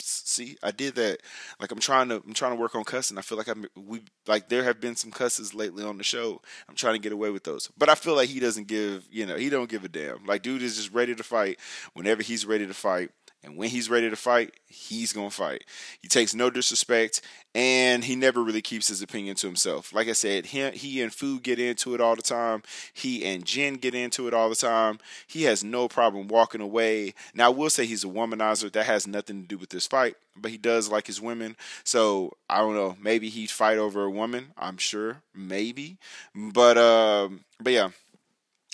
See, 0.00 0.56
I 0.62 0.70
did 0.70 0.94
that. 0.96 1.18
Like 1.60 1.70
I'm 1.70 1.78
trying 1.78 2.08
to 2.08 2.16
I'm 2.26 2.34
trying 2.34 2.52
to 2.52 2.60
work 2.60 2.74
on 2.74 2.84
cussing. 2.84 3.18
I 3.18 3.22
feel 3.22 3.38
like 3.38 3.48
I'm 3.48 3.66
we 3.76 4.02
like 4.26 4.48
there 4.48 4.64
have 4.64 4.80
been 4.80 4.96
some 4.96 5.10
cusses 5.10 5.54
lately 5.54 5.84
on 5.84 5.98
the 5.98 6.04
show. 6.04 6.40
I'm 6.68 6.74
trying 6.74 6.94
to 6.94 7.00
get 7.00 7.12
away 7.12 7.30
with 7.30 7.44
those. 7.44 7.70
But 7.76 7.88
I 7.88 7.94
feel 7.94 8.14
like 8.14 8.28
he 8.28 8.40
doesn't 8.40 8.68
give, 8.68 9.06
you 9.10 9.26
know, 9.26 9.36
he 9.36 9.50
don't 9.50 9.68
give 9.70 9.84
a 9.84 9.88
damn. 9.88 10.24
Like 10.24 10.42
dude 10.42 10.62
is 10.62 10.76
just 10.76 10.92
ready 10.92 11.14
to 11.14 11.22
fight 11.22 11.58
whenever 11.94 12.22
he's 12.22 12.46
ready 12.46 12.66
to 12.66 12.74
fight. 12.74 13.10
And 13.44 13.56
when 13.56 13.70
he's 13.70 13.90
ready 13.90 14.08
to 14.08 14.16
fight, 14.16 14.54
he's 14.66 15.12
going 15.12 15.30
to 15.30 15.34
fight. 15.34 15.64
He 16.00 16.06
takes 16.06 16.34
no 16.34 16.48
disrespect 16.48 17.20
and 17.54 18.04
he 18.04 18.14
never 18.14 18.42
really 18.42 18.62
keeps 18.62 18.88
his 18.88 19.02
opinion 19.02 19.34
to 19.36 19.46
himself. 19.46 19.92
Like 19.92 20.08
I 20.08 20.12
said, 20.12 20.46
he, 20.46 20.70
he 20.70 21.02
and 21.02 21.12
Fu 21.12 21.40
get 21.40 21.58
into 21.58 21.94
it 21.94 22.00
all 22.00 22.14
the 22.14 22.22
time. 22.22 22.62
He 22.92 23.24
and 23.24 23.44
Jin 23.44 23.74
get 23.74 23.94
into 23.94 24.28
it 24.28 24.34
all 24.34 24.48
the 24.48 24.54
time. 24.54 25.00
He 25.26 25.42
has 25.42 25.64
no 25.64 25.88
problem 25.88 26.28
walking 26.28 26.60
away. 26.60 27.14
Now, 27.34 27.46
I 27.46 27.50
will 27.50 27.68
say 27.68 27.84
he's 27.84 28.04
a 28.04 28.08
womanizer. 28.08 28.70
That 28.70 28.86
has 28.86 29.06
nothing 29.06 29.42
to 29.42 29.48
do 29.48 29.58
with 29.58 29.70
this 29.70 29.86
fight, 29.86 30.14
but 30.36 30.52
he 30.52 30.56
does 30.56 30.88
like 30.88 31.08
his 31.08 31.20
women. 31.20 31.56
So, 31.84 32.32
I 32.48 32.58
don't 32.58 32.74
know. 32.74 32.96
Maybe 33.00 33.28
he'd 33.28 33.50
fight 33.50 33.78
over 33.78 34.04
a 34.04 34.10
woman. 34.10 34.52
I'm 34.56 34.78
sure. 34.78 35.22
Maybe. 35.34 35.98
But, 36.34 36.78
uh, 36.78 37.28
but 37.60 37.72
yeah. 37.72 37.90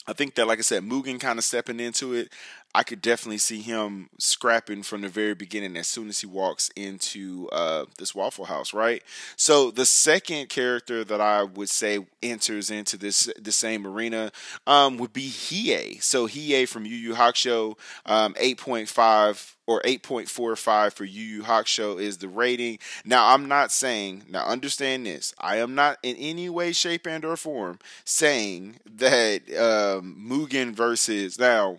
I 0.06 0.14
think 0.14 0.36
that, 0.36 0.46
like 0.46 0.58
I 0.58 0.62
said, 0.62 0.84
Mugen 0.84 1.20
kind 1.20 1.38
of 1.38 1.44
stepping 1.44 1.80
into 1.80 2.14
it. 2.14 2.32
I 2.74 2.82
could 2.82 3.00
definitely 3.00 3.38
see 3.38 3.60
him 3.60 4.10
scrapping 4.18 4.82
from 4.82 5.00
the 5.00 5.08
very 5.08 5.34
beginning 5.34 5.76
as 5.76 5.88
soon 5.88 6.08
as 6.08 6.20
he 6.20 6.26
walks 6.26 6.70
into 6.76 7.48
uh, 7.50 7.86
this 7.98 8.14
Waffle 8.14 8.44
House, 8.44 8.74
right? 8.74 9.02
So 9.36 9.70
the 9.70 9.86
second 9.86 10.48
character 10.48 11.02
that 11.04 11.20
I 11.20 11.42
would 11.42 11.70
say 11.70 12.06
enters 12.22 12.70
into 12.70 12.96
this 12.96 13.30
the 13.40 13.52
same 13.52 13.86
arena 13.86 14.32
um, 14.66 14.98
would 14.98 15.12
be 15.12 15.28
Hiei. 15.28 16.02
So 16.02 16.28
Hiei 16.28 16.68
from 16.68 16.84
Yu 16.84 16.96
Yu 16.96 17.14
Hakusho, 17.14 17.78
um, 18.06 18.34
eight 18.38 18.58
point 18.58 18.88
five 18.88 19.56
or 19.68 19.82
8.45 19.82 20.94
for 20.94 21.04
Yu 21.04 21.22
Yu 21.22 21.42
Hakusho 21.42 22.00
is 22.00 22.16
the 22.16 22.28
rating. 22.28 22.78
Now, 23.04 23.34
I'm 23.34 23.48
not 23.48 23.70
saying, 23.70 24.24
now 24.26 24.46
understand 24.46 25.04
this, 25.04 25.34
I 25.38 25.56
am 25.56 25.74
not 25.74 25.98
in 26.02 26.16
any 26.16 26.48
way, 26.48 26.72
shape, 26.72 27.06
and 27.06 27.22
or 27.22 27.36
form 27.36 27.78
saying 28.02 28.80
that 28.86 29.42
um, 29.54 30.16
Mugen 30.26 30.72
versus, 30.72 31.38
now, 31.38 31.76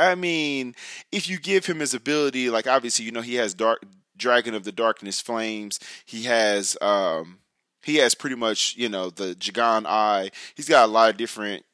I 0.00 0.14
mean, 0.14 0.74
if 1.12 1.28
you 1.28 1.38
give 1.38 1.66
him 1.66 1.80
his 1.80 1.94
ability, 1.94 2.50
like 2.50 2.66
obviously, 2.66 3.04
you 3.04 3.12
know, 3.12 3.20
he 3.20 3.34
has 3.36 3.54
Dark 3.54 3.84
Dragon 4.16 4.54
of 4.54 4.64
the 4.64 4.72
Darkness 4.72 5.20
Flames, 5.20 5.78
he 6.04 6.24
has, 6.24 6.76
um, 6.80 7.38
he 7.82 7.96
has 7.96 8.14
pretty 8.14 8.36
much, 8.36 8.76
you 8.76 8.88
know, 8.88 9.10
the 9.10 9.34
Jagan 9.34 9.86
Eye. 9.86 10.30
He's 10.54 10.68
got 10.68 10.88
a 10.88 10.92
lot 10.92 11.10
of 11.10 11.16
different 11.16 11.64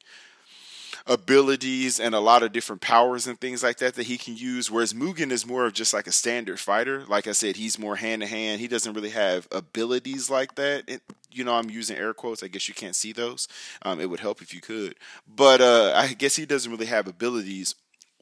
abilities 1.05 1.99
and 1.99 2.13
a 2.13 2.19
lot 2.19 2.43
of 2.43 2.51
different 2.51 2.81
powers 2.81 3.27
and 3.27 3.39
things 3.39 3.63
like 3.63 3.77
that 3.77 3.95
that 3.95 4.07
he 4.07 4.17
can 4.17 4.35
use. 4.35 4.69
Whereas 4.69 4.93
Mugen 4.93 5.31
is 5.31 5.45
more 5.45 5.65
of 5.65 5.73
just 5.73 5.93
like 5.93 6.07
a 6.07 6.11
standard 6.11 6.59
fighter. 6.59 7.05
Like 7.07 7.27
I 7.27 7.31
said, 7.31 7.55
he's 7.55 7.79
more 7.79 7.95
hand 7.95 8.21
to 8.21 8.27
hand. 8.27 8.59
He 8.59 8.67
doesn't 8.67 8.93
really 8.93 9.11
have 9.11 9.47
abilities 9.51 10.29
like 10.29 10.55
that. 10.55 10.83
It, 10.87 11.01
you 11.31 11.43
know, 11.43 11.55
I'm 11.55 11.69
using 11.69 11.97
air 11.97 12.13
quotes. 12.13 12.43
I 12.43 12.47
guess 12.47 12.67
you 12.67 12.73
can't 12.73 12.95
see 12.95 13.13
those. 13.13 13.47
Um, 13.83 13.99
it 13.99 14.09
would 14.09 14.19
help 14.19 14.41
if 14.41 14.53
you 14.53 14.61
could. 14.61 14.95
But 15.27 15.61
uh, 15.61 15.93
I 15.95 16.13
guess 16.13 16.35
he 16.35 16.45
doesn't 16.45 16.71
really 16.71 16.87
have 16.87 17.07
abilities. 17.07 17.75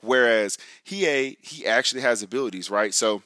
Whereas 0.06 0.58
Hiei 0.88 1.38
he 1.42 1.66
actually 1.66 2.02
has 2.02 2.22
abilities, 2.22 2.70
right? 2.70 2.94
So 2.94 3.24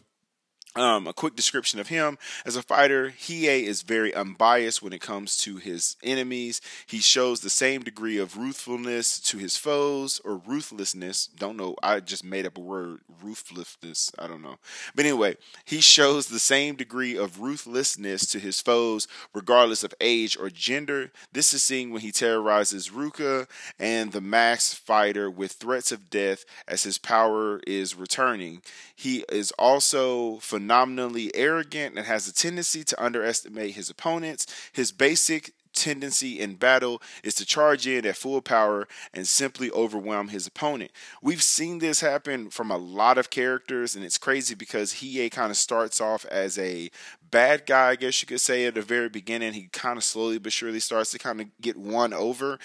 um, 0.76 1.08
a 1.08 1.14
quick 1.14 1.36
description 1.36 1.80
of 1.80 1.88
him 1.88 2.18
as 2.46 2.56
a 2.56 2.62
fighter. 2.62 3.10
Hiei 3.10 3.64
is 3.64 3.82
very 3.82 4.14
unbiased 4.14 4.84
when 4.84 4.94
it 4.94 5.02
comes 5.02 5.36
to 5.38 5.58
his 5.58 5.98
enemies. 6.04 6.62
He 6.86 7.00
shows 7.00 7.40
the 7.40 7.50
same 7.50 7.82
degree 7.82 8.20
of 8.20 8.38
ruthfulness 8.38 9.20
to 9.22 9.38
his 9.38 9.58
foes 9.58 10.22
or 10.24 10.38
ruthlessness. 10.38 11.28
Don't 11.28 11.58
know. 11.58 11.76
I 11.82 12.00
just 12.02 12.24
made 12.24 12.46
up 12.46 12.58
a 12.58 12.62
word, 12.62 13.00
ruthlessness. 13.24 14.12
I 14.20 14.28
don't 14.28 14.44
know. 14.44 14.58
But 14.94 15.06
anyway, 15.06 15.38
he 15.66 15.82
shows 15.82 16.28
the 16.28 16.40
same 16.40 16.76
degree 16.76 17.18
of 17.18 17.40
ruthlessness 17.40 18.28
to 18.28 18.40
his 18.40 18.62
foes, 18.62 19.08
regardless 19.34 19.84
of 19.84 19.96
age 20.00 20.38
or 20.40 20.50
gender. 20.52 21.12
This 21.34 21.52
is 21.52 21.64
seen 21.64 21.90
when 21.92 22.02
he 22.02 22.12
terrorizes 22.12 22.90
Ruka 22.90 23.48
and 23.80 24.12
the 24.12 24.22
masked 24.22 24.80
fighter 24.80 25.32
with 25.32 25.54
threats 25.54 25.92
of 25.92 26.12
death 26.12 26.46
as 26.68 26.84
his 26.84 27.00
power 27.00 27.60
is 27.66 27.96
returning. 27.96 28.62
He 28.96 29.26
is 29.30 29.52
also 29.58 30.38
phenomenally 30.60 31.34
arrogant 31.36 31.96
and 31.98 32.06
has 32.06 32.28
a 32.28 32.34
tendency 32.34 32.84
to 32.84 33.04
underestimate 33.04 33.76
his 33.76 33.90
opponents. 33.90 34.46
His 34.74 34.92
basic 34.92 35.54
tendency 35.74 36.38
in 36.38 36.56
battle 36.56 37.02
is 37.24 37.34
to 37.36 37.46
charge 37.46 37.88
in 37.88 38.06
at 38.06 38.18
full 38.18 38.42
power 38.42 38.86
and 39.14 39.26
simply 39.26 39.72
overwhelm 39.72 40.28
his 40.28 40.48
opponent. 40.48 40.92
We've 41.22 41.42
seen 41.42 41.80
this 41.80 42.02
happen 42.02 42.50
from 42.50 42.72
a 42.72 42.78
lot 42.78 43.18
of 43.18 43.30
characters, 43.30 43.96
and 43.96 44.04
it's 44.04 44.18
crazy 44.18 44.54
because 44.54 44.94
he 44.94 45.30
kind 45.30 45.50
of 45.50 45.56
starts 45.56 46.02
off 46.02 46.26
as 46.26 46.60
a 46.60 46.92
bad 47.32 47.66
guy, 47.66 47.92
I 47.92 47.96
guess 47.96 48.22
you 48.22 48.28
could 48.28 48.42
say, 48.42 48.66
at 48.66 48.76
the 48.76 48.82
very 48.82 49.08
beginning. 49.08 49.54
He 49.54 49.70
kind 49.72 49.96
of 49.96 50.04
slowly 50.04 50.40
but 50.40 50.52
surely 50.52 50.82
starts 50.82 51.12
to 51.12 51.20
kind 51.20 51.40
of 51.40 51.48
get 51.62 51.78
won 51.78 52.12
over. 52.12 52.60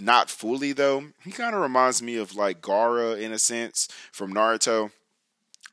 Not 0.00 0.30
fully, 0.30 0.72
though. 0.72 1.08
He 1.22 1.30
kind 1.30 1.54
of 1.54 1.60
reminds 1.60 2.02
me 2.02 2.16
of 2.16 2.34
like 2.34 2.62
Gaara 2.62 3.20
in 3.20 3.32
a 3.32 3.38
sense 3.38 3.86
from 4.12 4.32
Naruto. 4.32 4.92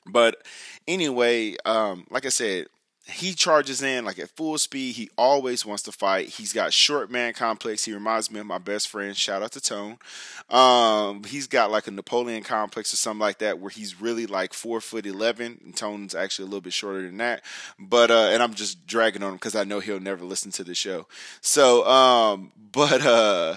But 0.05 0.43
anyway, 0.87 1.55
um, 1.65 2.05
like 2.09 2.25
I 2.25 2.29
said, 2.29 2.67
he 3.05 3.33
charges 3.33 3.81
in 3.81 4.05
like 4.05 4.19
at 4.19 4.29
full 4.29 4.57
speed. 4.57 4.95
He 4.95 5.09
always 5.17 5.65
wants 5.65 5.83
to 5.83 5.91
fight. 5.91 6.29
He's 6.29 6.53
got 6.53 6.71
short 6.71 7.09
man 7.09 7.33
complex. 7.33 7.83
He 7.83 7.93
reminds 7.93 8.29
me 8.31 8.39
of 8.39 8.45
my 8.45 8.59
best 8.59 8.87
friend. 8.87 9.17
Shout 9.17 9.41
out 9.41 9.51
to 9.53 9.61
Tone. 9.61 9.97
Um, 10.49 11.23
he's 11.23 11.47
got 11.47 11.71
like 11.71 11.87
a 11.87 11.91
Napoleon 11.91 12.43
complex 12.43 12.93
or 12.93 12.97
something 12.97 13.19
like 13.19 13.39
that, 13.39 13.59
where 13.59 13.71
he's 13.71 13.99
really 13.99 14.27
like 14.27 14.53
four 14.53 14.81
foot 14.81 15.05
eleven, 15.05 15.59
and 15.63 15.75
Tone's 15.75 16.13
actually 16.13 16.43
a 16.43 16.47
little 16.47 16.61
bit 16.61 16.73
shorter 16.73 17.01
than 17.01 17.17
that. 17.17 17.43
But 17.79 18.11
uh, 18.11 18.29
and 18.31 18.43
I'm 18.43 18.53
just 18.53 18.85
dragging 18.85 19.23
on 19.23 19.29
him 19.29 19.35
because 19.35 19.55
I 19.55 19.63
know 19.63 19.79
he'll 19.79 19.99
never 19.99 20.23
listen 20.23 20.51
to 20.53 20.63
the 20.63 20.75
show. 20.75 21.07
So, 21.41 21.85
um, 21.87 22.51
but 22.71 23.05
uh 23.05 23.55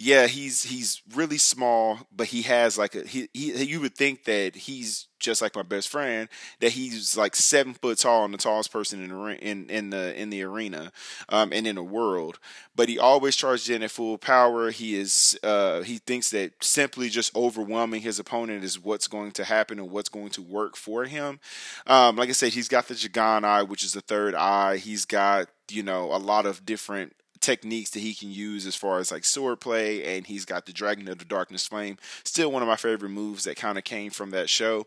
yeah, 0.00 0.28
he's 0.28 0.62
he's 0.62 1.02
really 1.16 1.38
small, 1.38 1.98
but 2.14 2.28
he 2.28 2.42
has 2.42 2.78
like 2.78 2.94
a 2.94 3.02
he, 3.02 3.28
he 3.34 3.64
you 3.64 3.80
would 3.80 3.96
think 3.96 4.24
that 4.24 4.54
he's 4.54 5.08
just 5.18 5.42
like 5.42 5.56
my 5.56 5.62
best 5.62 5.88
friend 5.88 6.28
that 6.60 6.70
he's 6.70 7.16
like 7.16 7.34
seven 7.34 7.74
foot 7.74 7.98
tall 7.98 8.24
and 8.24 8.32
the 8.32 8.38
tallest 8.38 8.70
person 8.70 9.02
in 9.02 9.10
the 9.10 9.44
in 9.44 9.68
in 9.68 9.90
the 9.90 10.14
in 10.20 10.30
the 10.30 10.40
arena 10.44 10.92
um, 11.30 11.52
and 11.52 11.66
in 11.66 11.74
the 11.74 11.82
world. 11.82 12.38
But 12.76 12.88
he 12.88 12.96
always 12.96 13.34
charges 13.34 13.68
in 13.68 13.82
at 13.82 13.90
full 13.90 14.18
power. 14.18 14.70
He 14.70 14.94
is 14.94 15.36
uh, 15.42 15.82
he 15.82 15.98
thinks 15.98 16.30
that 16.30 16.52
simply 16.62 17.08
just 17.08 17.34
overwhelming 17.34 18.02
his 18.02 18.20
opponent 18.20 18.62
is 18.62 18.78
what's 18.78 19.08
going 19.08 19.32
to 19.32 19.44
happen 19.44 19.80
and 19.80 19.90
what's 19.90 20.08
going 20.08 20.30
to 20.30 20.42
work 20.42 20.76
for 20.76 21.06
him. 21.06 21.40
Um, 21.88 22.14
like 22.14 22.28
I 22.28 22.32
said, 22.32 22.52
he's 22.52 22.68
got 22.68 22.86
the 22.86 22.94
Jagan 22.94 23.42
eye, 23.42 23.64
which 23.64 23.82
is 23.82 23.94
the 23.94 24.00
third 24.00 24.36
eye. 24.36 24.76
He's 24.76 25.04
got 25.06 25.48
you 25.68 25.82
know 25.82 26.14
a 26.14 26.18
lot 26.18 26.46
of 26.46 26.64
different 26.64 27.16
techniques 27.40 27.90
that 27.90 28.00
he 28.00 28.14
can 28.14 28.30
use 28.30 28.66
as 28.66 28.74
far 28.74 28.98
as 28.98 29.10
like 29.12 29.24
sword 29.24 29.60
play, 29.60 30.16
and 30.16 30.26
he's 30.26 30.44
got 30.44 30.66
the 30.66 30.72
Dragon 30.72 31.08
of 31.08 31.18
the 31.18 31.24
Darkness 31.24 31.66
Flame. 31.66 31.98
Still 32.24 32.52
one 32.52 32.62
of 32.62 32.68
my 32.68 32.76
favorite 32.76 33.10
moves 33.10 33.44
that 33.44 33.56
kind 33.56 33.78
of 33.78 33.84
came 33.84 34.10
from 34.10 34.30
that 34.30 34.48
show. 34.48 34.86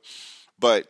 But 0.59 0.87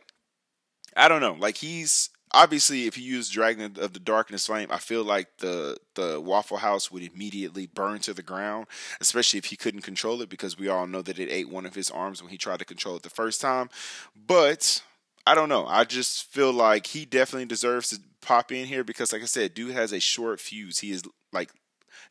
I 0.96 1.08
don't 1.08 1.22
know. 1.22 1.36
Like 1.40 1.58
he's 1.58 2.10
obviously 2.34 2.88
if 2.88 2.96
he 2.96 3.04
used 3.04 3.32
Dragon 3.32 3.76
of 3.80 3.94
the 3.94 4.00
Darkness 4.00 4.48
Flame, 4.48 4.68
I 4.72 4.78
feel 4.78 5.04
like 5.04 5.38
the 5.38 5.78
the 5.96 6.20
Waffle 6.20 6.58
House 6.58 6.92
would 6.92 7.04
immediately 7.04 7.68
burn 7.68 8.00
to 8.00 8.14
the 8.14 8.24
ground, 8.24 8.68
especially 9.00 9.38
if 9.38 9.46
he 9.46 9.56
couldn't 9.56 9.82
control 9.82 10.22
it 10.22 10.30
because 10.30 10.58
we 10.58 10.68
all 10.68 10.88
know 10.88 11.02
that 11.02 11.20
it 11.20 11.30
ate 11.32 11.50
one 11.50 11.66
of 11.66 11.76
his 11.76 11.92
arms 11.92 12.22
when 12.22 12.32
he 12.32 12.38
tried 12.38 12.60
to 12.60 12.66
control 12.66 12.96
it 12.96 13.04
the 13.04 13.10
first 13.10 13.42
time. 13.42 13.70
But 14.16 14.82
I 15.26 15.36
don't 15.36 15.50
know. 15.50 15.66
I 15.68 15.84
just 15.84 16.26
feel 16.32 16.52
like 16.52 16.88
he 16.88 17.06
definitely 17.06 17.46
deserves 17.46 17.90
to 17.90 18.00
pop 18.22 18.52
in 18.52 18.66
here 18.66 18.84
because, 18.84 19.14
like 19.14 19.22
I 19.22 19.26
said, 19.26 19.54
dude 19.54 19.74
has 19.74 19.92
a 19.92 20.00
short 20.00 20.40
fuse. 20.40 20.80
He 20.80 20.92
is 20.92 21.04
like 21.32 21.50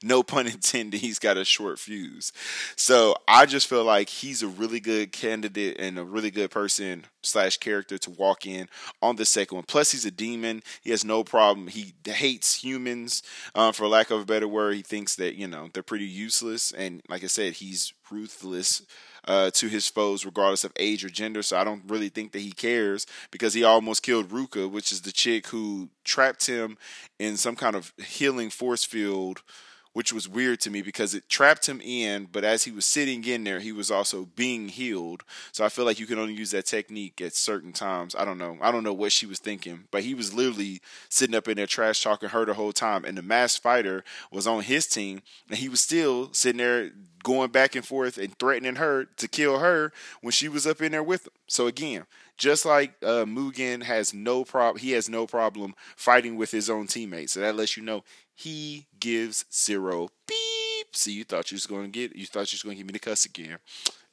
no 0.02 0.22
pun 0.22 0.46
intended, 0.46 1.00
he's 1.00 1.18
got 1.18 1.36
a 1.36 1.44
short 1.44 1.78
fuse. 1.78 2.32
So 2.76 3.14
I 3.28 3.46
just 3.46 3.66
feel 3.66 3.84
like 3.84 4.08
he's 4.08 4.42
a 4.42 4.48
really 4.48 4.80
good 4.80 5.12
candidate 5.12 5.76
and 5.78 5.98
a 5.98 6.04
really 6.04 6.30
good 6.30 6.50
person 6.50 7.04
slash 7.22 7.58
character 7.58 7.98
to 7.98 8.10
walk 8.10 8.46
in 8.46 8.68
on 9.02 9.16
the 9.16 9.24
second 9.24 9.56
one. 9.56 9.64
Plus, 9.66 9.92
he's 9.92 10.06
a 10.06 10.10
demon. 10.10 10.62
He 10.82 10.90
has 10.90 11.04
no 11.04 11.24
problem. 11.24 11.68
He 11.68 11.94
hates 12.04 12.62
humans, 12.62 13.22
uh, 13.54 13.72
for 13.72 13.86
lack 13.86 14.10
of 14.10 14.20
a 14.22 14.26
better 14.26 14.48
word. 14.48 14.74
He 14.74 14.82
thinks 14.82 15.16
that 15.16 15.34
you 15.34 15.46
know 15.46 15.68
they're 15.72 15.82
pretty 15.82 16.06
useless, 16.06 16.72
and 16.72 17.02
like 17.08 17.24
I 17.24 17.28
said, 17.28 17.54
he's 17.54 17.92
ruthless. 18.10 18.82
Uh, 19.26 19.50
to 19.50 19.68
his 19.68 19.86
foes, 19.86 20.24
regardless 20.24 20.64
of 20.64 20.72
age 20.78 21.04
or 21.04 21.10
gender. 21.10 21.42
So 21.42 21.58
I 21.58 21.64
don't 21.64 21.82
really 21.86 22.08
think 22.08 22.32
that 22.32 22.40
he 22.40 22.52
cares 22.52 23.06
because 23.30 23.52
he 23.52 23.62
almost 23.62 24.02
killed 24.02 24.30
Ruka, 24.30 24.70
which 24.70 24.90
is 24.92 25.02
the 25.02 25.12
chick 25.12 25.48
who 25.48 25.90
trapped 26.04 26.46
him 26.46 26.78
in 27.18 27.36
some 27.36 27.54
kind 27.54 27.76
of 27.76 27.92
healing 27.98 28.48
force 28.48 28.82
field 28.82 29.42
which 29.92 30.12
was 30.12 30.28
weird 30.28 30.60
to 30.60 30.70
me 30.70 30.82
because 30.82 31.14
it 31.14 31.28
trapped 31.28 31.66
him 31.66 31.80
in, 31.80 32.28
but 32.30 32.44
as 32.44 32.64
he 32.64 32.70
was 32.70 32.86
sitting 32.86 33.24
in 33.24 33.44
there, 33.44 33.60
he 33.60 33.72
was 33.72 33.90
also 33.90 34.28
being 34.36 34.68
healed. 34.68 35.24
So 35.52 35.64
I 35.64 35.68
feel 35.68 35.84
like 35.84 35.98
you 35.98 36.06
can 36.06 36.18
only 36.18 36.34
use 36.34 36.52
that 36.52 36.66
technique 36.66 37.20
at 37.20 37.34
certain 37.34 37.72
times. 37.72 38.14
I 38.14 38.24
don't 38.24 38.38
know. 38.38 38.58
I 38.60 38.70
don't 38.70 38.84
know 38.84 38.92
what 38.92 39.12
she 39.12 39.26
was 39.26 39.38
thinking, 39.38 39.84
but 39.90 40.04
he 40.04 40.14
was 40.14 40.32
literally 40.32 40.80
sitting 41.08 41.34
up 41.34 41.48
in 41.48 41.56
there 41.56 41.66
trash 41.66 42.02
talking 42.02 42.28
her 42.28 42.44
the 42.44 42.54
whole 42.54 42.72
time, 42.72 43.04
and 43.04 43.18
the 43.18 43.22
masked 43.22 43.62
fighter 43.62 44.04
was 44.30 44.46
on 44.46 44.62
his 44.62 44.86
team, 44.86 45.22
and 45.48 45.58
he 45.58 45.68
was 45.68 45.80
still 45.80 46.32
sitting 46.32 46.58
there 46.58 46.90
going 47.22 47.50
back 47.50 47.74
and 47.74 47.84
forth 47.84 48.16
and 48.16 48.38
threatening 48.38 48.76
her 48.76 49.04
to 49.04 49.28
kill 49.28 49.58
her 49.58 49.92
when 50.22 50.32
she 50.32 50.48
was 50.48 50.66
up 50.66 50.80
in 50.80 50.92
there 50.92 51.02
with 51.02 51.26
him. 51.26 51.32
So 51.48 51.66
again, 51.66 52.06
just 52.40 52.64
like 52.64 52.94
uh, 53.02 53.26
Mugen 53.26 53.82
has 53.82 54.14
no 54.14 54.44
problem, 54.44 54.80
he 54.80 54.92
has 54.92 55.10
no 55.10 55.26
problem 55.26 55.74
fighting 55.94 56.36
with 56.36 56.50
his 56.50 56.70
own 56.70 56.86
teammates. 56.86 57.34
So 57.34 57.40
that 57.40 57.54
lets 57.54 57.76
you 57.76 57.82
know 57.82 58.02
he 58.34 58.86
gives 58.98 59.44
zero 59.52 60.08
beep. 60.26 60.96
See, 60.96 61.12
you 61.12 61.24
thought 61.24 61.50
you 61.52 61.56
was 61.56 61.66
going 61.66 61.84
to 61.84 61.90
get, 61.90 62.16
you 62.16 62.24
thought 62.24 62.50
you 62.50 62.56
was 62.56 62.62
going 62.62 62.76
to 62.76 62.82
give 62.82 62.86
me 62.86 62.92
the 62.92 62.98
cuss 62.98 63.26
again. 63.26 63.58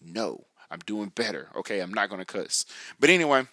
No, 0.02 0.44
I'm 0.70 0.80
doing 0.86 1.10
better. 1.16 1.48
Okay, 1.56 1.80
I'm 1.80 1.94
not 1.94 2.10
going 2.10 2.20
to 2.20 2.26
cuss. 2.26 2.66
But 3.00 3.10
anyway. 3.10 3.48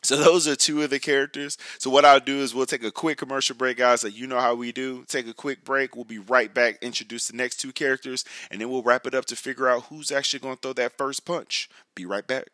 So 0.00 0.16
those 0.16 0.46
are 0.46 0.54
two 0.54 0.80
of 0.82 0.90
the 0.90 1.00
characters. 1.00 1.58
So 1.80 1.90
what 1.90 2.04
I'll 2.04 2.20
do 2.20 2.38
is 2.38 2.54
we'll 2.54 2.66
take 2.66 2.84
a 2.84 2.92
quick 2.92 3.18
commercial 3.18 3.56
break, 3.56 3.78
guys. 3.78 4.04
Like 4.04 4.16
you 4.16 4.28
know 4.28 4.38
how 4.38 4.54
we 4.54 4.70
do. 4.70 5.04
Take 5.08 5.26
a 5.26 5.34
quick 5.34 5.64
break. 5.64 5.96
We'll 5.96 6.04
be 6.04 6.20
right 6.20 6.54
back. 6.54 6.78
Introduce 6.80 7.26
the 7.26 7.36
next 7.36 7.56
two 7.56 7.72
characters, 7.72 8.24
and 8.48 8.60
then 8.60 8.70
we'll 8.70 8.84
wrap 8.84 9.08
it 9.08 9.14
up 9.14 9.24
to 9.24 9.34
figure 9.34 9.68
out 9.68 9.86
who's 9.86 10.12
actually 10.12 10.38
going 10.38 10.54
to 10.54 10.60
throw 10.60 10.72
that 10.74 10.96
first 10.96 11.24
punch. 11.24 11.68
Be 11.96 12.06
right 12.06 12.24
back. 12.24 12.46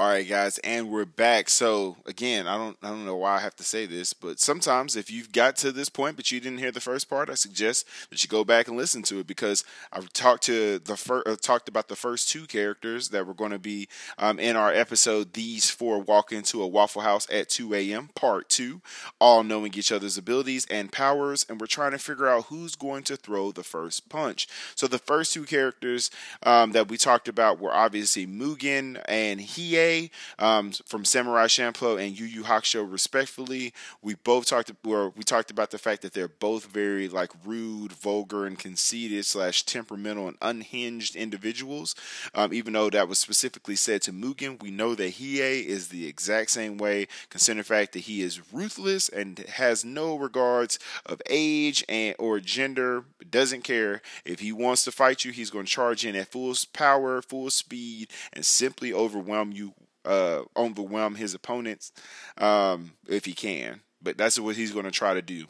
All 0.00 0.08
right, 0.08 0.26
guys, 0.26 0.56
and 0.64 0.88
we're 0.88 1.04
back. 1.04 1.50
So 1.50 1.98
again, 2.06 2.46
I 2.46 2.56
don't 2.56 2.74
I 2.82 2.88
don't 2.88 3.04
know 3.04 3.16
why 3.18 3.36
I 3.36 3.40
have 3.40 3.54
to 3.56 3.62
say 3.62 3.84
this, 3.84 4.14
but 4.14 4.40
sometimes 4.40 4.96
if 4.96 5.10
you've 5.10 5.30
got 5.30 5.56
to 5.56 5.72
this 5.72 5.90
point 5.90 6.16
but 6.16 6.32
you 6.32 6.40
didn't 6.40 6.56
hear 6.56 6.72
the 6.72 6.80
first 6.80 7.10
part, 7.10 7.28
I 7.28 7.34
suggest 7.34 7.86
that 8.08 8.22
you 8.22 8.28
go 8.30 8.42
back 8.42 8.66
and 8.66 8.78
listen 8.78 9.02
to 9.02 9.18
it 9.18 9.26
because 9.26 9.62
I've 9.92 10.10
talked 10.14 10.44
to 10.44 10.78
the 10.78 10.96
fir- 10.96 11.24
uh, 11.26 11.36
talked 11.36 11.68
about 11.68 11.88
the 11.88 11.96
first 11.96 12.30
two 12.30 12.46
characters 12.46 13.10
that 13.10 13.26
were 13.26 13.34
going 13.34 13.50
to 13.50 13.58
be 13.58 13.88
um, 14.16 14.38
in 14.38 14.56
our 14.56 14.72
episode. 14.72 15.34
These 15.34 15.68
four 15.68 15.98
walk 15.98 16.32
into 16.32 16.62
a 16.62 16.66
Waffle 16.66 17.02
House 17.02 17.26
at 17.30 17.50
2 17.50 17.74
a.m. 17.74 18.08
Part 18.14 18.48
two, 18.48 18.80
all 19.18 19.42
knowing 19.42 19.74
each 19.74 19.92
other's 19.92 20.16
abilities 20.16 20.66
and 20.70 20.90
powers, 20.90 21.44
and 21.46 21.60
we're 21.60 21.66
trying 21.66 21.92
to 21.92 21.98
figure 21.98 22.26
out 22.26 22.46
who's 22.46 22.74
going 22.74 23.02
to 23.02 23.18
throw 23.18 23.52
the 23.52 23.64
first 23.64 24.08
punch. 24.08 24.48
So 24.74 24.86
the 24.86 24.96
first 24.96 25.34
two 25.34 25.44
characters 25.44 26.10
um, 26.42 26.72
that 26.72 26.88
we 26.88 26.96
talked 26.96 27.28
about 27.28 27.60
were 27.60 27.74
obviously 27.74 28.26
Mugen 28.26 28.98
and 29.06 29.40
Hiei 29.40 29.89
um, 30.38 30.72
from 30.86 31.04
Samurai 31.04 31.46
Champloo 31.46 32.02
and 32.02 32.18
Yu 32.18 32.26
Yu 32.26 32.42
Hakusho, 32.44 32.90
respectfully. 32.90 33.72
We 34.02 34.14
both 34.14 34.46
talked, 34.46 34.72
or 34.86 35.10
we 35.10 35.22
talked 35.22 35.50
about 35.50 35.70
the 35.70 35.78
fact 35.78 36.02
that 36.02 36.12
they're 36.12 36.28
both 36.28 36.66
very 36.66 37.08
like 37.08 37.30
rude, 37.44 37.92
vulgar, 37.92 38.46
and 38.46 38.58
conceited 38.58 39.26
slash 39.26 39.62
temperamental 39.64 40.28
and 40.28 40.36
unhinged 40.42 41.16
individuals. 41.16 41.94
Um, 42.34 42.52
even 42.52 42.72
though 42.72 42.90
that 42.90 43.08
was 43.08 43.18
specifically 43.18 43.76
said 43.76 44.02
to 44.02 44.12
Mugen, 44.12 44.60
we 44.62 44.70
know 44.70 44.94
that 44.94 45.14
Hiei 45.14 45.64
is 45.64 45.88
the 45.88 46.06
exact 46.06 46.50
same 46.50 46.78
way, 46.78 47.08
considering 47.28 47.58
the 47.58 47.64
fact 47.64 47.92
that 47.92 48.00
he 48.00 48.22
is 48.22 48.52
ruthless 48.52 49.08
and 49.08 49.38
has 49.38 49.84
no 49.84 50.16
regards 50.16 50.78
of 51.06 51.20
age 51.28 51.84
and 51.88 52.14
or 52.18 52.40
gender. 52.40 53.04
Doesn't 53.30 53.62
care 53.62 54.02
if 54.24 54.40
he 54.40 54.52
wants 54.52 54.84
to 54.84 54.92
fight 54.92 55.24
you, 55.24 55.32
he's 55.32 55.50
going 55.50 55.66
to 55.66 55.70
charge 55.70 56.04
in 56.04 56.16
at 56.16 56.28
full 56.28 56.54
power, 56.72 57.22
full 57.22 57.50
speed, 57.50 58.08
and 58.32 58.44
simply 58.44 58.92
overwhelm 58.92 59.52
you 59.52 59.74
uh, 60.10 60.42
overwhelm 60.56 61.14
his 61.14 61.34
opponents 61.34 61.92
um, 62.36 62.92
if 63.08 63.24
he 63.24 63.32
can. 63.32 63.80
But 64.02 64.18
that's 64.18 64.38
what 64.40 64.56
he's 64.56 64.72
going 64.72 64.86
to 64.86 64.90
try 64.90 65.14
to 65.14 65.22
do. 65.22 65.46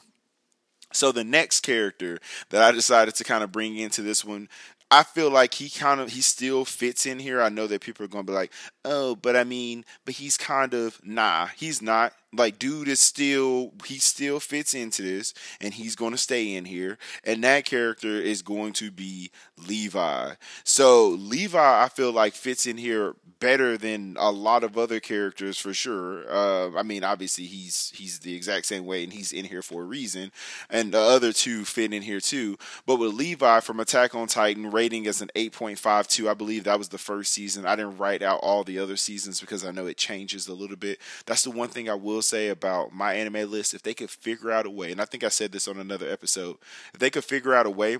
So 0.93 1.13
the 1.13 1.25
next 1.25 1.61
character 1.61 2.19
that 2.51 2.63
I 2.63 2.73
decided 2.73 3.15
to 3.15 3.25
kind 3.25 3.43
of 3.43 3.53
bring 3.53 3.77
into 3.77 4.03
this 4.03 4.25
one, 4.25 4.49
I 4.91 5.05
feel 5.05 5.31
like 5.31 5.55
he 5.55 5.71
kind 5.71 6.01
of 6.01 6.13
he 6.13 6.21
still 6.21 6.65
fits 6.65 7.07
in 7.07 7.21
here. 7.21 7.41
I 7.41 7.49
know 7.49 7.69
that 7.69 7.81
people 7.81 8.05
are 8.05 8.09
going 8.09 8.27
to 8.27 8.33
be 8.33 8.37
like, 8.37 8.53
"Oh, 8.85 9.15
but 9.15 9.37
I 9.37 9.45
mean, 9.45 9.85
but 10.05 10.15
he's 10.15 10.37
kind 10.37 10.75
of 10.75 11.01
nah, 11.05 11.47
he's 11.57 11.81
not 11.81 12.13
like 12.33 12.59
dude 12.59 12.89
is 12.89 13.01
still 13.01 13.73
he 13.87 13.99
still 13.99 14.39
fits 14.39 14.73
into 14.73 15.03
this 15.03 15.35
and 15.61 15.75
he's 15.75 15.97
going 15.97 16.13
to 16.13 16.19
stay 16.19 16.55
in 16.55 16.65
here 16.65 16.97
and 17.25 17.43
that 17.43 17.65
character 17.65 18.21
is 18.21 18.43
going 18.43 18.73
to 18.73 18.91
be 18.91 19.31
levi. 19.67 20.35
So 20.63 21.09
levi 21.09 21.85
i 21.85 21.89
feel 21.89 22.13
like 22.13 22.35
fits 22.35 22.67
in 22.67 22.77
here 22.77 23.15
better 23.41 23.77
than 23.77 24.17
a 24.19 24.31
lot 24.31 24.63
of 24.63 24.79
other 24.79 25.01
characters 25.01 25.59
for 25.59 25.75
sure. 25.75 26.31
Uh, 26.31 26.71
i 26.77 26.83
mean 26.85 27.03
obviously 27.03 27.45
he's 27.47 27.93
he's 27.97 28.21
the 28.21 28.35
exact 28.35 28.67
same 28.67 28.87
way 28.87 29.03
and 29.03 29.13
he's 29.13 29.33
in 29.33 29.45
here 29.45 29.63
for 29.63 29.83
a 29.83 29.87
reason 29.87 30.31
and 30.69 30.93
the 30.93 31.01
other 31.01 31.33
two 31.33 31.65
fit 31.65 31.93
in 31.93 32.03
here 32.03 32.21
too. 32.21 32.57
But 32.87 32.97
with 32.97 33.13
levi 33.13 33.59
from 33.61 33.81
attack 33.81 34.15
on 34.15 34.29
titan 34.29 34.71
rating 34.71 35.09
as 35.09 35.21
an 35.21 35.31
8.52 35.35 36.29
i 36.29 36.35
believe 36.35 36.65
that 36.65 36.79
was 36.79 36.91
the 36.91 36.99
first 36.99 37.33
season. 37.33 37.67
I 37.67 37.75
didn't 37.75 37.99
write 37.99 38.23
out 38.23 38.41
all 38.41 38.63
the 38.63 38.79
other 38.79 38.97
seasons 38.97 39.41
because 39.41 39.65
i 39.65 39.73
know 39.73 39.87
it 39.87 39.97
changes 39.97 40.47
a 40.47 40.55
little 40.55 40.77
bit. 40.77 41.01
That's 41.27 41.43
the 41.43 41.51
one 41.51 41.69
thing 41.69 41.89
i 41.89 41.95
will 41.95 42.20
will 42.21 42.23
say 42.23 42.49
about 42.49 42.93
my 42.93 43.15
anime 43.15 43.51
list, 43.51 43.73
if 43.73 43.83
they 43.83 43.95
could 43.95 44.11
figure 44.11 44.51
out 44.51 44.67
a 44.67 44.71
way, 44.71 44.93
and 44.93 45.01
I 45.01 45.07
think 45.07 45.25
I 45.25 45.31
said 45.31 45.53
this 45.53 45.67
on 45.67 45.79
another 45.79 46.07
episode, 46.11 46.57
if 46.93 47.01
they 47.01 47.09
could 47.09 47.25
figure 47.25 47.55
out 47.55 47.65
a 47.65 47.71
way 47.71 47.97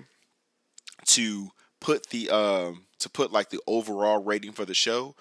to 1.05 1.49
put 1.79 2.09
the 2.09 2.29
um 2.29 2.85
to 2.99 3.09
put 3.09 3.31
like 3.31 3.49
the 3.49 3.59
overall 3.65 4.23
rating 4.23 4.51
for 4.51 4.63
the 4.65 4.75
show 4.75 5.15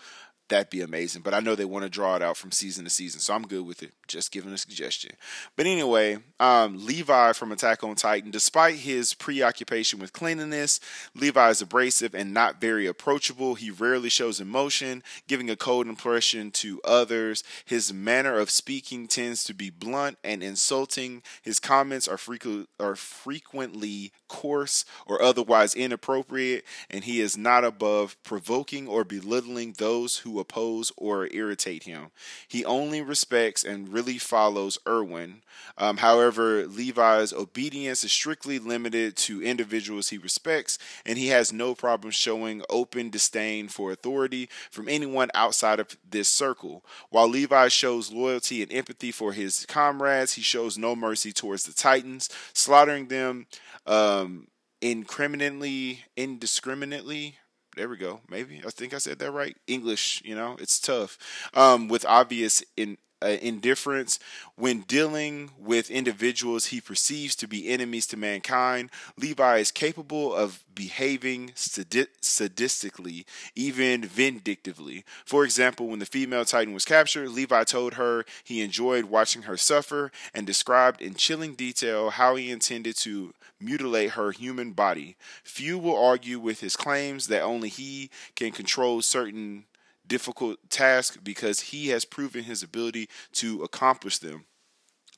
that'd 0.50 0.69
be 0.69 0.83
amazing. 0.83 1.23
But 1.23 1.33
I 1.33 1.40
know 1.40 1.54
they 1.54 1.64
want 1.64 1.85
to 1.85 1.88
draw 1.88 2.16
it 2.16 2.23
out 2.23 2.37
from 2.37 2.52
season 2.52 2.85
to 2.85 2.90
season, 2.90 3.21
so 3.21 3.35
I'm 3.35 3.47
good 3.47 3.64
with 3.64 3.83
it. 3.83 3.92
Just 4.07 4.33
giving 4.33 4.52
a 4.52 4.59
suggestion. 4.59 5.12
But 5.57 5.66
anyway, 5.66 6.19
um, 6.38 6.85
Levi 6.85 7.33
from 7.33 7.52
Attack 7.52 7.83
on 7.83 7.95
Titan, 7.95 8.30
despite 8.30 8.75
his 8.75 9.14
preoccupation 9.14 9.99
with 9.99 10.12
cleanliness, 10.12 10.80
Levi 11.14 11.50
is 11.50 11.62
abrasive 11.62 12.14
and 12.14 12.35
not 12.35 12.61
very 12.61 12.87
approachable. 12.87 13.54
He 13.54 13.71
rarely 13.71 14.11
shows 14.11 14.40
emotion, 14.40 15.02
giving 15.26 15.49
a 15.49 15.57
cold 15.57 15.87
impression 15.87 16.50
to 16.52 16.80
others. 16.85 17.42
His 17.64 17.92
manner 17.92 18.38
of 18.38 18.50
speaking 18.50 19.07
tends 19.07 19.45
to 19.45 19.54
be 19.54 19.71
blunt 19.71 20.19
and 20.25 20.42
insulting. 20.42 21.23
His 21.40 21.61
comments 21.61 22.09
are 22.09 22.19
frequent 22.19 22.69
are 22.80 22.97
frequently 22.97 24.13
coarse 24.28 24.84
or 25.06 25.23
otherwise 25.23 25.75
inappropriate, 25.75 26.65
and 26.91 27.04
he 27.04 27.21
is 27.21 27.36
not 27.36 27.65
above 27.65 28.17
provoking 28.25 28.89
or 28.89 29.04
belittling 29.04 29.75
those 29.78 30.19
who 30.19 30.40
oppose 30.41 30.93
or 30.97 31.29
irritate 31.31 31.85
him. 31.85 32.11
He 32.49 32.65
only 32.65 33.00
respects 33.00 33.63
and 33.63 33.93
really 33.93 34.19
follows 34.19 34.79
Erwin. 34.89 35.43
Um, 35.79 35.99
however, 35.99 36.67
Levi's 36.67 37.33
obedience 37.33 38.05
is 38.05 38.13
strictly 38.13 38.59
limited 38.59 39.17
to 39.19 39.43
individuals 39.43 40.09
he 40.09 40.19
respects, 40.19 40.79
and 41.07 41.19
he 41.19 41.29
has 41.29 41.53
no 41.53 41.75
problem 41.75 42.11
showing 42.11 42.63
open 42.69 43.11
disdain 43.11 43.69
for 43.69 43.93
authority 43.93 44.49
from 44.71 44.89
anyone 44.89 45.31
outside 45.35 45.81
of 45.81 45.97
this 46.09 46.29
circle. 46.29 46.85
While 47.11 47.29
Levi 47.29 47.69
shows 47.69 48.13
loyalty 48.13 48.63
and 48.63 48.73
empathy 48.73 49.13
for 49.13 49.33
his 49.33 49.67
comrades, 49.67 50.35
he 50.35 50.43
shows 50.43 50.79
no 50.79 50.97
mercy 50.97 51.33
towards 51.33 51.65
the 51.65 51.73
Titans, 51.73 52.29
slaughtering 52.53 53.09
them 53.09 53.47
um, 53.87 54.49
incriminately, 54.81 56.05
indiscriminately 56.17 57.37
there 57.76 57.89
we 57.89 57.97
go. 57.97 58.21
Maybe 58.28 58.63
I 58.67 58.71
think 58.71 58.95
I 58.95 58.99
said 58.99 59.19
that 59.19 59.30
right. 59.30 59.56
English, 59.67 60.23
you 60.25 60.35
know, 60.35 60.56
it's 60.59 60.80
tough. 60.80 61.19
Um, 61.54 61.89
with 61.89 62.04
obvious 62.06 62.63
in 62.76 62.99
uh, 63.23 63.37
indifference 63.43 64.19
when 64.56 64.80
dealing 64.80 65.50
with 65.59 65.91
individuals 65.91 66.67
he 66.67 66.80
perceives 66.80 67.35
to 67.37 67.47
be 67.47 67.69
enemies 67.69 68.06
to 68.06 68.17
mankind. 68.17 68.91
Levi 69.17 69.59
is 69.59 69.71
capable 69.71 70.35
of 70.35 70.65
behaving 70.75 71.50
sadistically, 71.50 73.25
even 73.54 74.02
vindictively. 74.02 75.04
For 75.25 75.45
example, 75.45 75.89
when 75.89 75.99
the 75.99 76.06
female 76.06 76.45
Titan 76.45 76.73
was 76.73 76.85
captured, 76.85 77.28
Levi 77.30 77.65
told 77.65 77.95
her 77.95 78.25
he 78.43 78.63
enjoyed 78.63 79.04
watching 79.06 79.43
her 79.43 79.56
suffer 79.56 80.11
and 80.35 80.47
described 80.47 81.02
in 81.02 81.15
chilling 81.15 81.54
detail 81.54 82.11
how 82.11 82.37
he 82.37 82.50
intended 82.50 82.97
to 82.99 83.35
mutilate 83.61 84.11
her 84.13 84.33
human 84.33 84.73
body. 84.73 85.17
Few 85.45 85.78
will 85.78 86.02
argue 86.02 86.39
with 86.39 86.61
his 86.61 86.76
claims 86.76 87.26
that 87.26 87.43
only 87.43 87.69
he 87.69 88.11
can 88.35 88.52
control 88.52 89.02
certain 89.02 89.65
difficult 90.10 90.58
task 90.68 91.18
because 91.23 91.60
he 91.60 91.88
has 91.88 92.04
proven 92.04 92.44
his 92.44 92.62
ability 92.62 93.08
to 93.32 93.62
accomplish 93.62 94.18
them. 94.18 94.44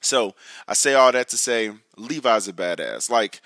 So 0.01 0.35
I 0.69 0.75
say 0.75 0.95
all 0.95 1.11
that 1.11 1.29
to 1.31 1.39
say 1.39 1.73
Levi's 1.97 2.47
a 2.47 2.53
badass. 2.53 3.11
Like 3.11 3.41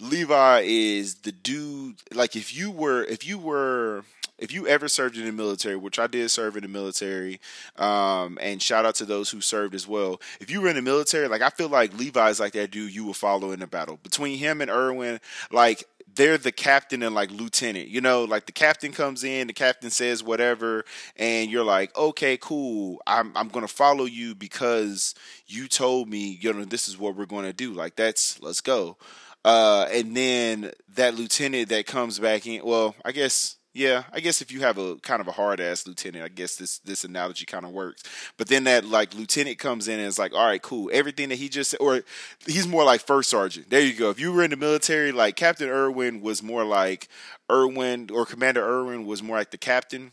Levi 0.00 0.64
is 0.66 1.16
the 1.16 1.32
dude. 1.32 1.96
Like 2.12 2.36
if 2.36 2.54
you 2.54 2.70
were, 2.70 3.04
if 3.04 3.26
you 3.26 3.38
were 3.38 4.04
if 4.42 4.52
you 4.52 4.66
ever 4.66 4.88
served 4.88 5.16
in 5.16 5.24
the 5.24 5.30
military, 5.30 5.76
which 5.76 6.00
I 6.00 6.08
did 6.08 6.28
serve 6.28 6.56
in 6.56 6.62
the 6.62 6.68
military, 6.68 7.38
um, 7.76 8.38
and 8.40 8.60
shout 8.60 8.84
out 8.84 8.96
to 8.96 9.04
those 9.04 9.30
who 9.30 9.40
served 9.40 9.72
as 9.72 9.86
well. 9.86 10.20
If 10.40 10.50
you 10.50 10.60
were 10.60 10.68
in 10.68 10.74
the 10.74 10.82
military, 10.82 11.28
like 11.28 11.42
I 11.42 11.50
feel 11.50 11.68
like 11.68 11.96
Levi's 11.96 12.40
like 12.40 12.52
that 12.54 12.72
dude 12.72 12.92
you 12.92 13.04
will 13.04 13.14
follow 13.14 13.52
in 13.52 13.60
the 13.60 13.68
battle. 13.68 14.00
Between 14.02 14.38
him 14.38 14.60
and 14.60 14.68
Erwin, 14.68 15.20
like 15.52 15.84
they're 16.14 16.38
the 16.38 16.52
captain 16.52 17.02
and 17.02 17.14
like 17.14 17.30
lieutenant. 17.30 17.88
You 17.88 18.00
know, 18.00 18.24
like 18.24 18.46
the 18.46 18.52
captain 18.52 18.92
comes 18.92 19.24
in, 19.24 19.46
the 19.46 19.52
captain 19.52 19.90
says 19.90 20.22
whatever, 20.22 20.84
and 21.16 21.50
you're 21.50 21.64
like, 21.64 21.96
okay, 21.96 22.36
cool. 22.36 23.00
I'm 23.06 23.32
I'm 23.36 23.48
gonna 23.48 23.68
follow 23.68 24.04
you 24.04 24.34
because 24.34 25.14
you 25.46 25.68
told 25.68 26.08
me, 26.08 26.38
you 26.40 26.52
know, 26.52 26.64
this 26.64 26.88
is 26.88 26.98
what 26.98 27.16
we're 27.16 27.26
gonna 27.26 27.52
do. 27.52 27.72
Like 27.72 27.96
that's 27.96 28.40
let's 28.42 28.60
go. 28.60 28.96
Uh, 29.44 29.88
and 29.90 30.16
then 30.16 30.70
that 30.94 31.14
lieutenant 31.14 31.68
that 31.70 31.86
comes 31.86 32.18
back 32.18 32.46
in. 32.46 32.64
Well, 32.64 32.94
I 33.04 33.12
guess 33.12 33.56
yeah, 33.74 34.04
I 34.12 34.20
guess 34.20 34.42
if 34.42 34.52
you 34.52 34.60
have 34.60 34.76
a 34.76 34.96
kind 34.96 35.20
of 35.20 35.28
a 35.28 35.32
hard 35.32 35.58
ass 35.58 35.86
lieutenant, 35.86 36.24
I 36.24 36.28
guess 36.28 36.56
this 36.56 36.78
this 36.80 37.04
analogy 37.04 37.46
kind 37.46 37.64
of 37.64 37.72
works. 37.72 38.02
But 38.36 38.48
then 38.48 38.64
that 38.64 38.84
like 38.84 39.14
lieutenant 39.14 39.58
comes 39.58 39.88
in 39.88 39.98
and 39.98 40.06
is 40.06 40.18
like, 40.18 40.34
all 40.34 40.44
right, 40.44 40.60
cool. 40.60 40.90
Everything 40.92 41.30
that 41.30 41.36
he 41.36 41.48
just 41.48 41.74
or 41.80 42.02
he's 42.46 42.68
more 42.68 42.84
like 42.84 43.00
first 43.00 43.30
sergeant. 43.30 43.70
There 43.70 43.80
you 43.80 43.94
go. 43.94 44.10
If 44.10 44.20
you 44.20 44.32
were 44.32 44.44
in 44.44 44.50
the 44.50 44.56
military, 44.56 45.10
like 45.10 45.36
Captain 45.36 45.70
Erwin 45.70 46.20
was 46.20 46.42
more 46.42 46.64
like 46.64 47.08
Erwin 47.50 48.10
or 48.12 48.26
Commander 48.26 48.62
Erwin 48.62 49.06
was 49.06 49.22
more 49.22 49.38
like 49.38 49.50
the 49.50 49.58
captain 49.58 50.12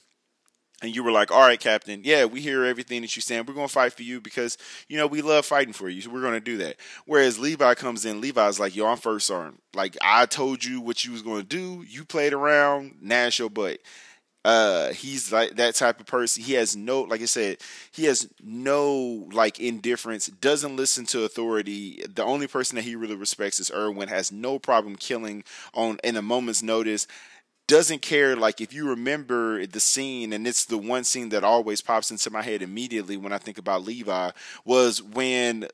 and 0.82 0.96
you 0.96 1.04
were 1.04 1.12
like, 1.12 1.32
"All 1.32 1.42
right, 1.42 1.60
Captain, 1.60 2.02
yeah, 2.04 2.26
we 2.26 2.42
hear 2.42 2.64
everything 2.66 3.02
that 3.02 3.16
you're 3.16 3.22
saying. 3.22 3.46
We're 3.48 3.54
gonna 3.54 3.68
fight 3.68 3.94
for 3.94 4.04
you 4.04 4.22
because 4.22 4.58
you 4.88 4.98
know 4.98 5.08
we 5.08 5.22
love 5.22 5.46
fighting 5.46 5.74
for 5.74 5.90
you. 5.90 6.02
So 6.02 6.10
we're 6.10 6.22
gonna 6.22 6.40
do 6.40 6.58
that." 6.58 6.78
Whereas 7.06 7.40
Levi 7.40 7.74
comes 7.76 8.06
in, 8.06 8.22
Levi's 8.22 8.60
like, 8.60 8.76
"Yo, 8.76 8.86
I'm 8.88 8.98
first 8.98 9.28
sergeant. 9.28 9.62
Like 9.74 9.98
I 10.02 10.26
told 10.26 10.64
you 10.64 10.82
what 10.82 11.04
you 11.04 11.12
was 11.12 11.22
gonna 11.22 11.44
do. 11.44 11.84
You 11.88 12.06
played 12.06 12.34
around. 12.34 12.98
Nash 13.02 13.40
your 13.40 13.50
butt." 13.50 13.80
Uh, 14.46 14.94
he's 14.94 15.34
like 15.34 15.58
that 15.58 15.76
type 15.76 16.00
of 16.00 16.06
person. 16.06 16.42
He 16.42 16.54
has 16.54 16.74
no, 16.74 17.02
like 17.02 17.22
I 17.22 17.26
said, 17.26 17.58
he 17.92 18.06
has 18.06 18.30
no 18.42 19.28
like 19.34 19.60
indifference. 19.60 20.28
Doesn't 20.28 20.78
listen 20.78 21.06
to 21.08 21.24
authority. 21.24 22.02
The 22.08 22.24
only 22.24 22.48
person 22.48 22.78
that 22.78 22.84
he 22.84 22.96
really 22.96 23.16
respects 23.16 23.60
is 23.60 23.70
Erwin. 23.70 24.08
Has 24.08 24.32
no 24.32 24.58
problem 24.58 24.96
killing 24.96 25.44
on 25.74 26.00
in 26.06 26.16
a 26.16 26.22
moment's 26.22 26.64
notice 26.64 27.06
doesn't 27.70 28.02
care. 28.02 28.36
Like 28.36 28.60
if 28.60 28.74
you 28.74 28.90
remember 28.90 29.66
the 29.66 29.80
scene, 29.80 30.34
and 30.34 30.48
it's 30.48 30.66
the 30.66 30.78
one 30.78 31.04
scene 31.04 31.30
that 31.30 31.44
always 31.44 31.82
pops 31.82 32.10
into 32.12 32.32
my 32.32 32.42
head 32.42 32.62
immediately 32.64 33.16
when 33.16 33.32
I 33.32 33.38
think 33.38 33.60
about 33.60 33.86
Levi, 33.86 34.32
was 34.66 35.02
when 35.04 35.68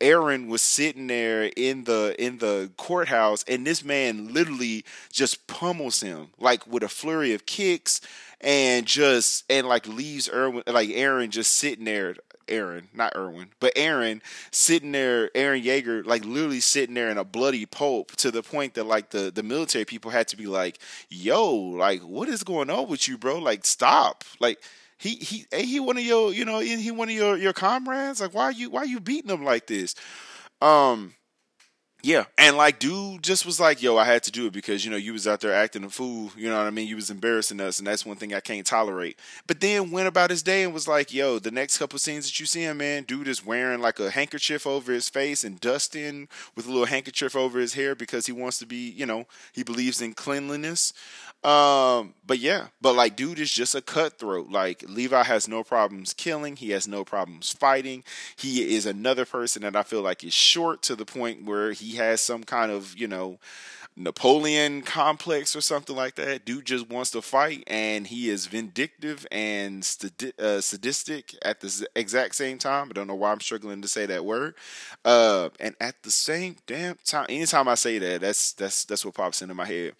Eren 0.00 0.48
was 0.48 0.62
sitting 0.62 1.08
there 1.08 1.50
in 1.56 1.84
the 1.84 2.14
in 2.18 2.38
the 2.38 2.70
courthouse, 2.76 3.44
and 3.48 3.66
this 3.66 3.84
man 3.84 4.32
literally 4.32 4.84
just 5.12 5.46
pummels 5.48 6.00
him 6.00 6.28
like 6.38 6.64
with 6.66 6.84
a 6.84 6.88
flurry 6.88 7.34
of 7.34 7.44
kicks, 7.44 8.00
and 8.40 8.86
just 8.86 9.44
and 9.50 9.66
like 9.66 9.86
leaves 9.88 10.30
Erwin 10.32 10.62
like 10.68 10.90
Eren 10.90 11.30
just 11.30 11.56
sitting 11.56 11.84
there. 11.86 12.14
Eren, 12.52 12.84
not 12.94 13.14
Erwin, 13.16 13.48
but 13.60 13.74
Eren 13.74 14.20
sitting 14.50 14.92
there, 14.92 15.30
Eren 15.30 15.64
Yeager, 15.64 16.04
like 16.04 16.24
literally 16.24 16.60
sitting 16.60 16.94
there 16.94 17.10
in 17.10 17.18
a 17.18 17.24
bloody 17.24 17.66
pulp 17.66 18.12
to 18.16 18.30
the 18.30 18.42
point 18.42 18.74
that 18.74 18.84
like 18.84 19.10
the, 19.10 19.30
the 19.30 19.42
military 19.42 19.84
people 19.84 20.10
had 20.10 20.28
to 20.28 20.36
be 20.36 20.46
like, 20.46 20.78
yo, 21.08 21.52
like, 21.52 22.02
what 22.02 22.28
is 22.28 22.44
going 22.44 22.70
on 22.70 22.88
with 22.88 23.08
you, 23.08 23.18
bro? 23.18 23.38
Like, 23.38 23.64
stop. 23.64 24.24
Like, 24.38 24.62
he 24.98 25.16
he 25.16 25.46
he 25.52 25.80
one 25.80 25.96
of 25.96 26.04
your 26.04 26.32
you 26.32 26.44
know 26.44 26.60
he 26.60 26.92
one 26.92 27.08
of 27.08 27.14
your 27.14 27.36
your 27.36 27.52
comrades. 27.52 28.20
Like 28.20 28.34
why 28.34 28.44
are 28.44 28.52
you 28.52 28.70
why 28.70 28.82
are 28.82 28.86
you 28.86 29.00
beating 29.00 29.30
him 29.30 29.42
like 29.42 29.66
this? 29.66 29.96
Um, 30.60 31.14
yeah, 32.04 32.24
and 32.36 32.56
like 32.56 32.80
dude 32.80 33.22
just 33.22 33.46
was 33.46 33.60
like, 33.60 33.80
yo, 33.80 33.96
I 33.96 34.04
had 34.04 34.24
to 34.24 34.32
do 34.32 34.46
it 34.46 34.52
because 34.52 34.84
you 34.84 34.90
know 34.90 34.96
you 34.96 35.12
was 35.12 35.28
out 35.28 35.40
there 35.40 35.54
acting 35.54 35.84
a 35.84 35.88
fool. 35.88 36.32
You 36.36 36.48
know 36.48 36.58
what 36.58 36.66
I 36.66 36.70
mean? 36.70 36.88
You 36.88 36.96
was 36.96 37.10
embarrassing 37.10 37.60
us, 37.60 37.78
and 37.78 37.86
that's 37.86 38.04
one 38.04 38.16
thing 38.16 38.34
I 38.34 38.40
can't 38.40 38.66
tolerate. 38.66 39.20
But 39.46 39.60
then 39.60 39.92
went 39.92 40.08
about 40.08 40.30
his 40.30 40.42
day 40.42 40.64
and 40.64 40.74
was 40.74 40.88
like, 40.88 41.14
yo, 41.14 41.38
the 41.38 41.52
next 41.52 41.78
couple 41.78 42.00
scenes 42.00 42.24
that 42.24 42.40
you 42.40 42.46
see 42.46 42.62
him, 42.62 42.78
man, 42.78 43.04
dude 43.04 43.28
is 43.28 43.46
wearing 43.46 43.80
like 43.80 44.00
a 44.00 44.10
handkerchief 44.10 44.66
over 44.66 44.92
his 44.92 45.08
face 45.08 45.44
and 45.44 45.60
dusting 45.60 46.28
with 46.56 46.66
a 46.66 46.70
little 46.70 46.86
handkerchief 46.86 47.36
over 47.36 47.60
his 47.60 47.74
hair 47.74 47.94
because 47.94 48.26
he 48.26 48.32
wants 48.32 48.58
to 48.58 48.66
be, 48.66 48.90
you 48.90 49.06
know, 49.06 49.26
he 49.52 49.62
believes 49.62 50.02
in 50.02 50.12
cleanliness. 50.12 50.92
Um, 51.44 52.14
but 52.24 52.38
yeah, 52.38 52.68
but 52.80 52.94
like 52.94 53.16
dude 53.16 53.40
is 53.40 53.52
just 53.52 53.74
a 53.74 53.82
cutthroat. 53.82 54.50
Like 54.50 54.84
Levi 54.88 55.24
has 55.24 55.48
no 55.48 55.64
problems 55.64 56.14
killing, 56.14 56.54
he 56.56 56.70
has 56.70 56.86
no 56.86 57.04
problems 57.04 57.52
fighting. 57.52 58.04
He 58.36 58.76
is 58.76 58.86
another 58.86 59.24
person 59.24 59.62
that 59.62 59.74
I 59.74 59.82
feel 59.82 60.02
like 60.02 60.22
is 60.22 60.32
short 60.32 60.82
to 60.82 60.94
the 60.94 61.04
point 61.04 61.44
where 61.44 61.72
he 61.72 61.96
has 61.96 62.20
some 62.20 62.44
kind 62.44 62.70
of, 62.70 62.96
you 62.96 63.08
know, 63.08 63.38
Napoleon 63.96 64.82
complex 64.82 65.54
or 65.54 65.60
something 65.60 65.94
like 65.94 66.14
that. 66.14 66.44
Dude 66.44 66.64
just 66.64 66.88
wants 66.88 67.10
to 67.10 67.22
fight, 67.22 67.64
and 67.66 68.06
he 68.06 68.30
is 68.30 68.46
vindictive 68.46 69.26
and 69.30 69.86
uh, 70.38 70.60
sadistic 70.60 71.36
at 71.42 71.60
the 71.60 71.86
exact 71.94 72.34
same 72.34 72.58
time. 72.58 72.88
I 72.90 72.92
don't 72.92 73.06
know 73.06 73.14
why 73.14 73.32
I'm 73.32 73.40
struggling 73.40 73.82
to 73.82 73.88
say 73.88 74.06
that 74.06 74.24
word. 74.24 74.54
Uh, 75.04 75.50
and 75.60 75.76
at 75.80 76.02
the 76.02 76.10
same 76.10 76.56
damn 76.66 76.96
time, 77.04 77.26
anytime 77.28 77.68
I 77.68 77.74
say 77.74 77.98
that, 77.98 78.22
that's 78.22 78.52
that's 78.54 78.84
that's 78.84 79.04
what 79.04 79.14
pops 79.14 79.42
into 79.42 79.54
my 79.54 79.66
head. 79.66 79.94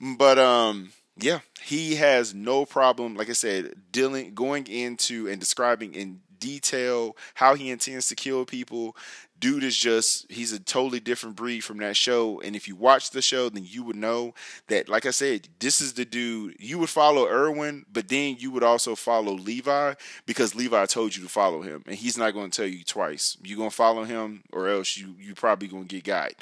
But 0.00 0.38
um, 0.38 0.92
yeah, 1.16 1.40
he 1.62 1.96
has 1.96 2.34
no 2.34 2.66
problem. 2.66 3.16
Like 3.16 3.30
I 3.30 3.34
said, 3.34 3.74
dealing, 3.90 4.34
going 4.34 4.66
into 4.66 5.28
and 5.28 5.40
describing 5.40 5.94
in 5.94 6.20
detail 6.38 7.16
how 7.34 7.54
he 7.54 7.70
intends 7.70 8.08
to 8.08 8.14
kill 8.14 8.44
people 8.44 8.96
dude 9.40 9.64
is 9.64 9.76
just 9.76 10.30
he's 10.30 10.52
a 10.52 10.60
totally 10.60 11.00
different 11.00 11.36
breed 11.36 11.60
from 11.60 11.78
that 11.78 11.96
show. 11.96 12.40
And 12.40 12.56
if 12.56 12.68
you 12.68 12.76
watch 12.76 13.10
the 13.10 13.22
show 13.22 13.48
then 13.48 13.64
you 13.66 13.82
would 13.84 13.96
know 13.96 14.34
that 14.68 14.88
like 14.88 15.06
i 15.06 15.10
said 15.10 15.48
this 15.58 15.80
is 15.80 15.94
the 15.94 16.04
dude 16.04 16.56
you 16.58 16.78
would 16.78 16.88
follow 16.88 17.26
erwin 17.26 17.84
but 17.92 18.08
then 18.08 18.36
you 18.38 18.50
would 18.50 18.62
also 18.62 18.94
follow 18.94 19.32
levi 19.32 19.94
because 20.26 20.54
levi 20.54 20.86
told 20.86 21.16
you 21.16 21.22
to 21.22 21.28
follow 21.28 21.62
him. 21.62 21.82
And 21.86 21.96
he's 21.96 22.18
not 22.18 22.32
going 22.32 22.50
to 22.50 22.56
tell 22.56 22.68
you 22.68 22.84
twice. 22.84 23.36
You're 23.42 23.58
going 23.58 23.70
to 23.70 23.76
follow 23.76 24.04
him 24.04 24.42
or 24.52 24.68
else 24.68 24.96
you 24.96 25.14
you 25.18 25.34
probably 25.34 25.68
going 25.68 25.86
to 25.88 25.96
get 25.96 26.04
guide 26.04 26.34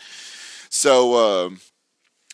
so 0.68 1.44
um 1.46 1.61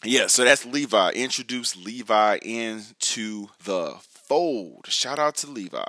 yeah 0.05 0.27
so 0.27 0.45
that's 0.45 0.65
levi. 0.67 1.11
Introduce 1.13 1.77
levi 1.77 2.39
into 2.43 3.49
the 3.65 3.97
fold 4.33 4.87
shout 4.89 5.19
out 5.19 5.35
to 5.35 5.47
levi 5.47 5.85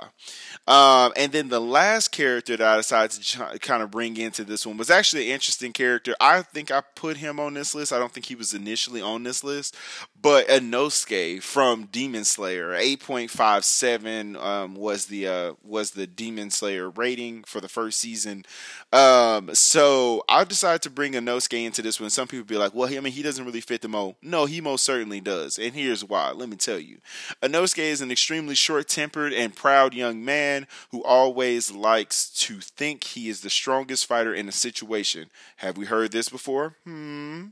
um, 0.66 1.12
and 1.16 1.32
then 1.32 1.48
the 1.48 1.60
last 1.60 2.08
character 2.08 2.56
that 2.56 2.66
I 2.66 2.76
decided 2.78 3.22
to 3.22 3.58
kind 3.58 3.82
of 3.82 3.90
bring 3.90 4.16
into 4.16 4.44
this 4.44 4.66
one 4.66 4.78
was 4.78 4.90
actually 4.90 5.26
an 5.26 5.34
interesting 5.34 5.72
character. 5.72 6.14
I 6.20 6.40
think 6.40 6.70
I 6.70 6.80
put 6.94 7.18
him 7.18 7.38
on 7.38 7.54
this 7.54 7.74
list. 7.74 7.92
I 7.92 7.98
don't 7.98 8.12
think 8.12 8.26
he 8.26 8.34
was 8.34 8.54
initially 8.54 9.02
on 9.02 9.24
this 9.24 9.44
list, 9.44 9.76
but 10.24 10.48
Inosuke 10.48 11.42
from 11.42 11.84
Demon 11.92 12.24
Slayer, 12.24 12.72
eight 12.72 13.00
point 13.00 13.30
five 13.30 13.62
seven 13.62 14.36
um, 14.36 14.74
was 14.74 15.04
the 15.04 15.28
uh, 15.28 15.52
was 15.62 15.90
the 15.90 16.06
Demon 16.06 16.50
Slayer 16.50 16.88
rating 16.88 17.44
for 17.44 17.60
the 17.60 17.68
first 17.68 18.00
season. 18.00 18.46
Um, 18.90 19.54
so 19.54 20.24
I 20.26 20.44
decided 20.44 20.80
to 20.82 20.90
bring 20.90 21.12
Inosuke 21.12 21.62
into 21.62 21.82
this 21.82 22.00
one. 22.00 22.08
Some 22.08 22.26
people 22.26 22.46
be 22.46 22.56
like, 22.56 22.74
"Well, 22.74 22.88
I 22.88 23.00
mean, 23.00 23.12
he 23.12 23.22
doesn't 23.22 23.44
really 23.44 23.60
fit 23.60 23.82
the 23.82 23.88
mold." 23.88 24.14
No, 24.22 24.46
he 24.46 24.62
most 24.62 24.84
certainly 24.84 25.20
does, 25.20 25.58
and 25.58 25.74
here's 25.74 26.02
why. 26.02 26.30
Let 26.30 26.48
me 26.48 26.56
tell 26.56 26.78
you, 26.78 27.00
Inosuke 27.42 27.80
is 27.80 28.00
an 28.00 28.10
extremely 28.10 28.54
short 28.54 28.88
tempered 28.88 29.34
and 29.34 29.54
proud 29.54 29.92
young 29.92 30.24
man 30.24 30.66
who 30.90 31.04
always 31.04 31.70
likes 31.70 32.30
to 32.30 32.60
think 32.60 33.04
he 33.04 33.28
is 33.28 33.42
the 33.42 33.50
strongest 33.50 34.06
fighter 34.06 34.32
in 34.32 34.48
a 34.48 34.52
situation. 34.52 35.28
Have 35.56 35.76
we 35.76 35.84
heard 35.84 36.12
this 36.12 36.30
before? 36.30 36.76
Hmm. 36.84 37.48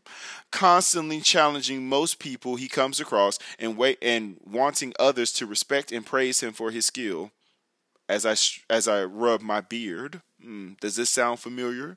Constantly 0.51 1.21
challenging 1.21 1.87
most 1.87 2.19
people 2.19 2.57
he 2.63 2.69
comes 2.69 3.01
across 3.01 3.39
and 3.59 3.77
wait 3.77 3.99
and 4.01 4.37
wanting 4.45 4.95
others 4.99 5.33
to 5.33 5.47
respect 5.47 5.91
and 5.91 6.07
praise 6.07 6.41
him 6.41 6.53
for 6.53 6.71
his 6.71 6.87
skill. 6.87 7.33
As 8.09 8.25
I 8.25 8.37
as 8.73 8.87
I 8.87 9.05
rub 9.05 9.41
my 9.41 9.61
beard, 9.61 10.21
mm, 10.45 10.79
does 10.81 10.97
this 10.97 11.11
sound 11.11 11.41
familiar? 11.41 11.97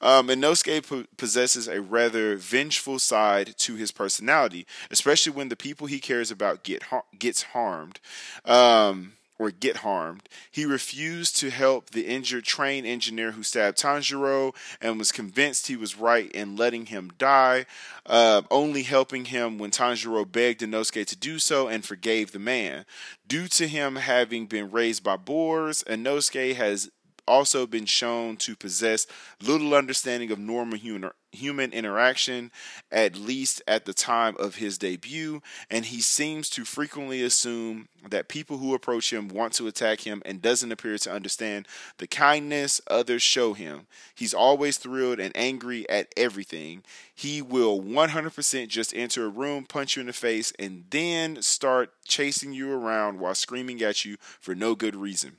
Um, 0.00 0.28
Inosuke 0.28 0.86
po- 0.86 1.04
possesses 1.16 1.68
a 1.68 1.80
rather 1.80 2.36
vengeful 2.36 2.98
side 2.98 3.54
to 3.58 3.74
his 3.74 3.92
personality, 3.92 4.66
especially 4.90 5.32
when 5.32 5.48
the 5.48 5.56
people 5.56 5.86
he 5.86 6.00
cares 6.00 6.30
about 6.30 6.64
get 6.64 6.82
gets 7.18 7.42
harmed. 7.42 8.00
Um, 8.44 9.12
or 9.40 9.50
get 9.50 9.78
harmed. 9.78 10.28
He 10.50 10.66
refused 10.66 11.38
to 11.38 11.48
help 11.48 11.90
the 11.90 12.06
injured 12.06 12.44
train 12.44 12.84
engineer 12.84 13.32
who 13.32 13.42
stabbed 13.42 13.78
Tanjiro 13.78 14.54
and 14.82 14.98
was 14.98 15.12
convinced 15.12 15.66
he 15.66 15.76
was 15.76 15.96
right 15.96 16.30
in 16.32 16.56
letting 16.56 16.86
him 16.86 17.10
die, 17.16 17.64
uh, 18.04 18.42
only 18.50 18.82
helping 18.82 19.24
him 19.24 19.56
when 19.56 19.70
Tanjiro 19.70 20.30
begged 20.30 20.60
Inosuke 20.60 21.06
to 21.06 21.16
do 21.16 21.38
so 21.38 21.68
and 21.68 21.86
forgave 21.86 22.32
the 22.32 22.38
man. 22.38 22.84
Due 23.26 23.48
to 23.48 23.66
him 23.66 23.96
having 23.96 24.44
been 24.44 24.70
raised 24.70 25.02
by 25.02 25.16
boars, 25.16 25.82
Inosuke 25.84 26.54
has 26.56 26.90
also 27.26 27.66
been 27.66 27.86
shown 27.86 28.36
to 28.36 28.54
possess 28.54 29.06
little 29.40 29.74
understanding 29.74 30.30
of 30.30 30.38
normal 30.38 30.76
human, 30.76 31.10
human 31.32 31.72
interaction, 31.72 32.50
at 32.90 33.16
least 33.16 33.62
at 33.66 33.84
the 33.84 33.94
time 33.94 34.36
of 34.38 34.56
his 34.56 34.78
debut, 34.78 35.40
and 35.70 35.86
he 35.86 36.00
seems 36.00 36.48
to 36.50 36.64
frequently 36.64 37.22
assume 37.22 37.88
that 38.08 38.28
people 38.28 38.58
who 38.58 38.74
approach 38.74 39.12
him 39.12 39.28
want 39.28 39.52
to 39.54 39.66
attack 39.66 40.00
him 40.00 40.22
and 40.24 40.42
doesn't 40.42 40.72
appear 40.72 40.98
to 40.98 41.12
understand 41.12 41.68
the 41.98 42.06
kindness 42.06 42.80
others 42.88 43.22
show 43.22 43.52
him. 43.52 43.86
He's 44.14 44.34
always 44.34 44.78
thrilled 44.78 45.20
and 45.20 45.36
angry 45.36 45.88
at 45.88 46.12
everything. 46.16 46.82
He 47.14 47.42
will 47.42 47.80
100% 47.80 48.68
just 48.68 48.94
enter 48.94 49.26
a 49.26 49.28
room, 49.28 49.64
punch 49.64 49.96
you 49.96 50.00
in 50.00 50.06
the 50.06 50.12
face, 50.12 50.52
and 50.58 50.84
then 50.90 51.42
start 51.42 51.92
chasing 52.04 52.52
you 52.52 52.72
around 52.72 53.20
while 53.20 53.34
screaming 53.34 53.82
at 53.82 54.04
you 54.04 54.16
for 54.20 54.54
no 54.54 54.74
good 54.74 54.96
reason 54.96 55.36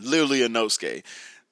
literally 0.00 0.42
a 0.42 0.48
Inosuke, 0.48 1.02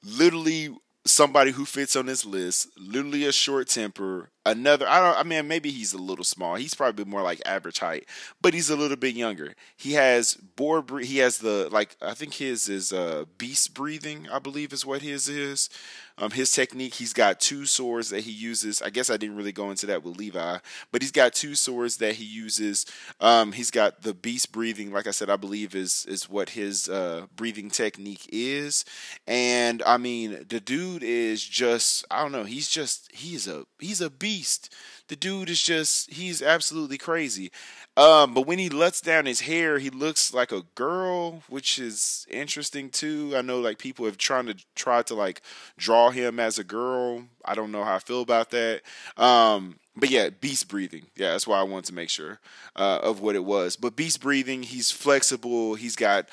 literally 0.03 0.75
somebody 1.05 1.51
who 1.51 1.65
fits 1.65 1.95
on 1.95 2.05
this 2.05 2.25
list, 2.25 2.67
literally 2.77 3.25
a 3.25 3.31
short 3.31 3.67
temper, 3.67 4.29
another 4.45 4.87
I 4.87 4.99
don't 4.99 5.17
I 5.19 5.23
mean 5.23 5.47
maybe 5.47 5.69
he's 5.69 5.93
a 5.93 5.97
little 5.97 6.23
small. 6.23 6.55
He's 6.55 6.73
probably 6.73 7.05
more 7.05 7.21
like 7.21 7.41
average 7.45 7.79
height, 7.79 8.07
but 8.41 8.53
he's 8.53 8.69
a 8.69 8.75
little 8.75 8.97
bit 8.97 9.15
younger. 9.15 9.53
He 9.77 9.93
has 9.93 10.35
bore 10.35 10.83
he 11.01 11.17
has 11.19 11.39
the 11.39 11.69
like 11.71 11.95
I 12.01 12.13
think 12.13 12.35
his 12.35 12.69
is 12.69 12.93
uh 12.93 13.25
beast 13.37 13.73
breathing, 13.73 14.27
I 14.31 14.39
believe 14.39 14.73
is 14.73 14.85
what 14.85 15.01
his 15.01 15.27
is. 15.27 15.69
Um 16.17 16.31
his 16.31 16.51
technique, 16.51 16.95
he's 16.95 17.13
got 17.13 17.39
two 17.39 17.65
swords 17.65 18.09
that 18.09 18.21
he 18.21 18.31
uses. 18.31 18.81
I 18.81 18.89
guess 18.89 19.09
I 19.09 19.17
didn't 19.17 19.35
really 19.35 19.51
go 19.51 19.69
into 19.71 19.85
that 19.87 20.03
with 20.03 20.17
Levi, 20.17 20.57
but 20.91 21.01
he's 21.01 21.11
got 21.11 21.33
two 21.33 21.55
swords 21.55 21.97
that 21.97 22.15
he 22.15 22.25
uses. 22.25 22.85
Um 23.19 23.51
he's 23.51 23.71
got 23.71 24.01
the 24.03 24.13
beast 24.13 24.51
breathing, 24.51 24.91
like 24.91 25.07
I 25.07 25.11
said 25.11 25.29
I 25.29 25.35
believe 25.35 25.75
is 25.75 26.05
is 26.07 26.29
what 26.29 26.49
his 26.51 26.87
uh 26.89 27.25
breathing 27.35 27.69
technique 27.69 28.27
is. 28.31 28.85
And 29.27 29.83
I 29.85 29.97
mean, 29.97 30.45
the 30.47 30.59
dude 30.59 31.03
is 31.03 31.43
just 31.43 32.05
I 32.09 32.21
don't 32.21 32.31
know, 32.31 32.45
he's 32.45 32.69
just 32.69 33.09
he's 33.13 33.47
a 33.47 33.65
he's 33.79 34.01
a 34.01 34.09
beast 34.09 34.28
beast. 34.29 34.71
The 35.07 35.15
dude 35.15 35.49
is 35.49 35.59
just 35.63 36.11
he's 36.13 36.39
absolutely 36.43 36.99
crazy. 36.99 37.51
Um, 37.97 38.35
but 38.35 38.45
when 38.45 38.59
he 38.59 38.69
lets 38.69 39.01
down 39.01 39.25
his 39.25 39.41
hair, 39.41 39.79
he 39.79 39.89
looks 39.89 40.35
like 40.35 40.51
a 40.51 40.61
girl, 40.75 41.41
which 41.49 41.79
is 41.79 42.27
interesting 42.29 42.91
too. 42.91 43.33
I 43.35 43.41
know 43.41 43.59
like 43.59 43.79
people 43.79 44.05
have 44.05 44.19
tried 44.19 44.45
to 44.45 44.55
try 44.75 45.01
to 45.01 45.15
like 45.15 45.41
draw 45.79 46.11
him 46.11 46.39
as 46.39 46.59
a 46.59 46.63
girl. 46.63 47.23
I 47.43 47.55
don't 47.55 47.71
know 47.71 47.83
how 47.83 47.95
I 47.95 47.99
feel 47.99 48.21
about 48.21 48.51
that. 48.51 48.83
Um, 49.17 49.79
but 49.95 50.11
yeah, 50.11 50.29
beast 50.29 50.67
breathing. 50.67 51.07
Yeah, 51.15 51.31
that's 51.31 51.47
why 51.47 51.59
I 51.59 51.63
wanted 51.63 51.85
to 51.85 51.95
make 51.95 52.09
sure 52.11 52.39
uh, 52.75 52.99
of 53.01 53.19
what 53.19 53.35
it 53.35 53.43
was. 53.43 53.75
But 53.77 53.95
beast 53.95 54.21
breathing, 54.21 54.61
he's 54.61 54.91
flexible. 54.91 55.73
He's 55.73 55.95
got 55.95 56.29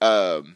um, 0.00 0.54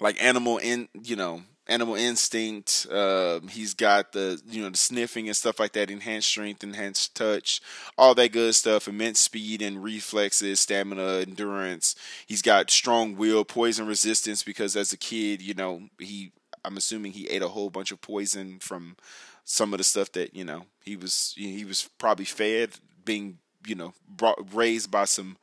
like 0.00 0.22
animal 0.22 0.58
in 0.58 0.88
you 1.02 1.16
know 1.16 1.44
animal 1.66 1.94
instinct. 1.94 2.86
Uh, 2.90 3.40
he's 3.50 3.74
got 3.74 4.12
the 4.12 4.40
you 4.48 4.62
know 4.62 4.70
the 4.70 4.76
sniffing 4.76 5.28
and 5.28 5.36
stuff 5.36 5.58
like 5.58 5.72
that, 5.72 5.90
enhanced 5.90 6.28
strength, 6.28 6.62
enhanced 6.62 7.14
touch, 7.14 7.60
all 7.96 8.14
that 8.14 8.32
good 8.32 8.54
stuff. 8.54 8.88
Immense 8.88 9.20
speed 9.20 9.62
and 9.62 9.82
reflexes, 9.82 10.60
stamina, 10.60 11.24
endurance. 11.26 11.94
He's 12.26 12.42
got 12.42 12.70
strong 12.70 13.16
will, 13.16 13.44
poison 13.44 13.86
resistance 13.86 14.42
because 14.42 14.76
as 14.76 14.92
a 14.92 14.98
kid, 14.98 15.42
you 15.42 15.54
know 15.54 15.88
he. 15.98 16.32
I'm 16.66 16.78
assuming 16.78 17.12
he 17.12 17.28
ate 17.28 17.42
a 17.42 17.48
whole 17.48 17.68
bunch 17.68 17.92
of 17.92 18.00
poison 18.00 18.58
from 18.58 18.96
some 19.44 19.74
of 19.74 19.78
the 19.78 19.84
stuff 19.84 20.10
that 20.12 20.34
you 20.34 20.44
know 20.44 20.64
he 20.82 20.96
was 20.96 21.34
he 21.36 21.64
was 21.64 21.88
probably 21.98 22.24
fed, 22.24 22.70
being 23.04 23.38
you 23.66 23.74
know 23.74 23.94
brought 24.08 24.54
raised 24.54 24.90
by 24.90 25.04
some 25.04 25.36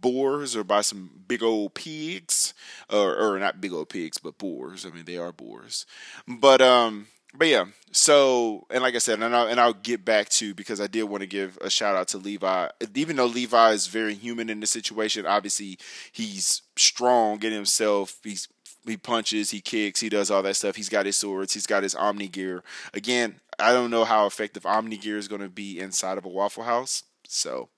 boars 0.00 0.56
or 0.56 0.64
by 0.64 0.80
some 0.80 1.10
big 1.26 1.42
old 1.42 1.74
pigs 1.74 2.54
or, 2.92 3.16
or 3.16 3.38
not 3.38 3.60
big 3.60 3.72
old 3.72 3.88
pigs 3.88 4.18
but 4.18 4.38
boars 4.38 4.86
i 4.86 4.90
mean 4.90 5.04
they 5.04 5.16
are 5.16 5.32
boars 5.32 5.86
but 6.26 6.60
um 6.60 7.06
but 7.34 7.48
yeah 7.48 7.64
so 7.92 8.66
and 8.70 8.82
like 8.82 8.94
i 8.94 8.98
said 8.98 9.20
and 9.20 9.34
I'll, 9.34 9.46
and 9.46 9.60
I'll 9.60 9.72
get 9.72 10.04
back 10.04 10.28
to 10.30 10.54
because 10.54 10.80
i 10.80 10.86
did 10.86 11.04
want 11.04 11.22
to 11.22 11.26
give 11.26 11.58
a 11.60 11.70
shout 11.70 11.96
out 11.96 12.08
to 12.08 12.18
levi 12.18 12.68
even 12.94 13.16
though 13.16 13.26
levi 13.26 13.72
is 13.72 13.86
very 13.86 14.14
human 14.14 14.48
in 14.48 14.60
this 14.60 14.70
situation 14.70 15.26
obviously 15.26 15.78
he's 16.12 16.62
strong 16.76 17.42
in 17.42 17.52
himself 17.52 18.18
he's 18.22 18.48
he 18.86 18.96
punches, 18.96 19.50
he 19.50 19.60
kicks, 19.60 20.00
he 20.00 20.08
does 20.08 20.30
all 20.30 20.42
that 20.42 20.56
stuff. 20.56 20.76
He's 20.76 20.88
got 20.88 21.06
his 21.06 21.16
swords, 21.16 21.54
he's 21.54 21.66
got 21.66 21.82
his 21.82 21.94
Omni 21.94 22.28
gear. 22.28 22.62
Again, 22.94 23.40
I 23.58 23.72
don't 23.72 23.90
know 23.90 24.04
how 24.04 24.26
effective 24.26 24.64
Omni 24.64 24.98
gear 24.98 25.18
is 25.18 25.28
going 25.28 25.40
to 25.40 25.48
be 25.48 25.80
inside 25.80 26.18
of 26.18 26.24
a 26.24 26.28
Waffle 26.28 26.64
House, 26.64 27.04
so 27.26 27.68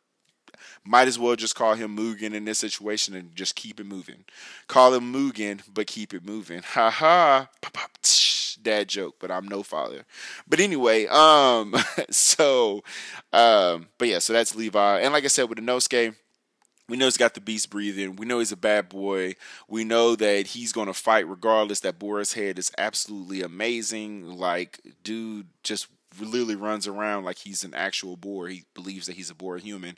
might 0.85 1.09
as 1.09 1.19
well 1.19 1.37
just 1.37 1.55
call 1.55 1.75
him 1.75 1.97
Mugen 1.97 2.35
in 2.35 2.45
this 2.45 2.59
situation 2.59 3.15
and 3.15 3.35
just 3.35 3.55
keep 3.55 3.81
it 3.81 3.87
moving. 3.87 4.25
Call 4.67 4.95
him 4.95 5.13
Mugen, 5.13 5.61
but 5.73 5.87
keep 5.87 6.15
it 6.15 6.25
moving. 6.25 6.63
Ha 6.63 6.91
ha. 6.91 7.49
Dad 8.61 8.89
joke, 8.89 9.17
but 9.21 9.31
I'm 9.31 9.47
no 9.47 9.63
father. 9.63 10.05
But 10.49 10.61
anyway, 10.61 11.07
um, 11.07 11.75
so, 12.11 12.83
um, 13.33 13.89
but 13.99 14.09
yeah, 14.09 14.19
so 14.19 14.33
that's 14.33 14.57
Levi, 14.57 15.01
and 15.01 15.13
like 15.13 15.25
I 15.25 15.29
said, 15.29 15.49
with 15.49 15.59
the 15.59 15.63
Inosuke, 15.63 16.15
we 16.89 16.97
know 16.97 17.05
he's 17.05 17.19
got 17.19 17.35
the 17.35 17.41
beast 17.41 17.69
breathing. 17.69 18.17
We 18.17 18.25
know 18.25 18.39
he's 18.39 18.53
a 18.53 18.57
bad 18.57 18.89
boy. 18.89 19.35
We 19.69 19.85
know 19.85 20.17
that 20.17 20.49
he's 20.49 20.73
going 20.73 20.87
to 20.87 20.95
fight 20.95 21.29
regardless. 21.29 21.81
That 21.81 21.99
Boar's 21.99 22.33
head 22.33 22.59
is 22.59 22.73
absolutely 22.79 23.43
amazing. 23.43 24.27
Like, 24.27 24.81
dude, 25.05 25.49
just 25.63 25.89
literally 26.25 26.57
runs 26.57 26.87
around 26.87 27.25
like 27.25 27.39
he's 27.39 27.65
an 27.65 27.75
actual 27.75 28.17
boar. 28.17 28.49
He 28.49 28.65
believes 28.75 29.07
that 29.07 29.17
he's 29.17 29.31
a 29.31 29.35
boar 29.35 29.59
human. 29.59 29.97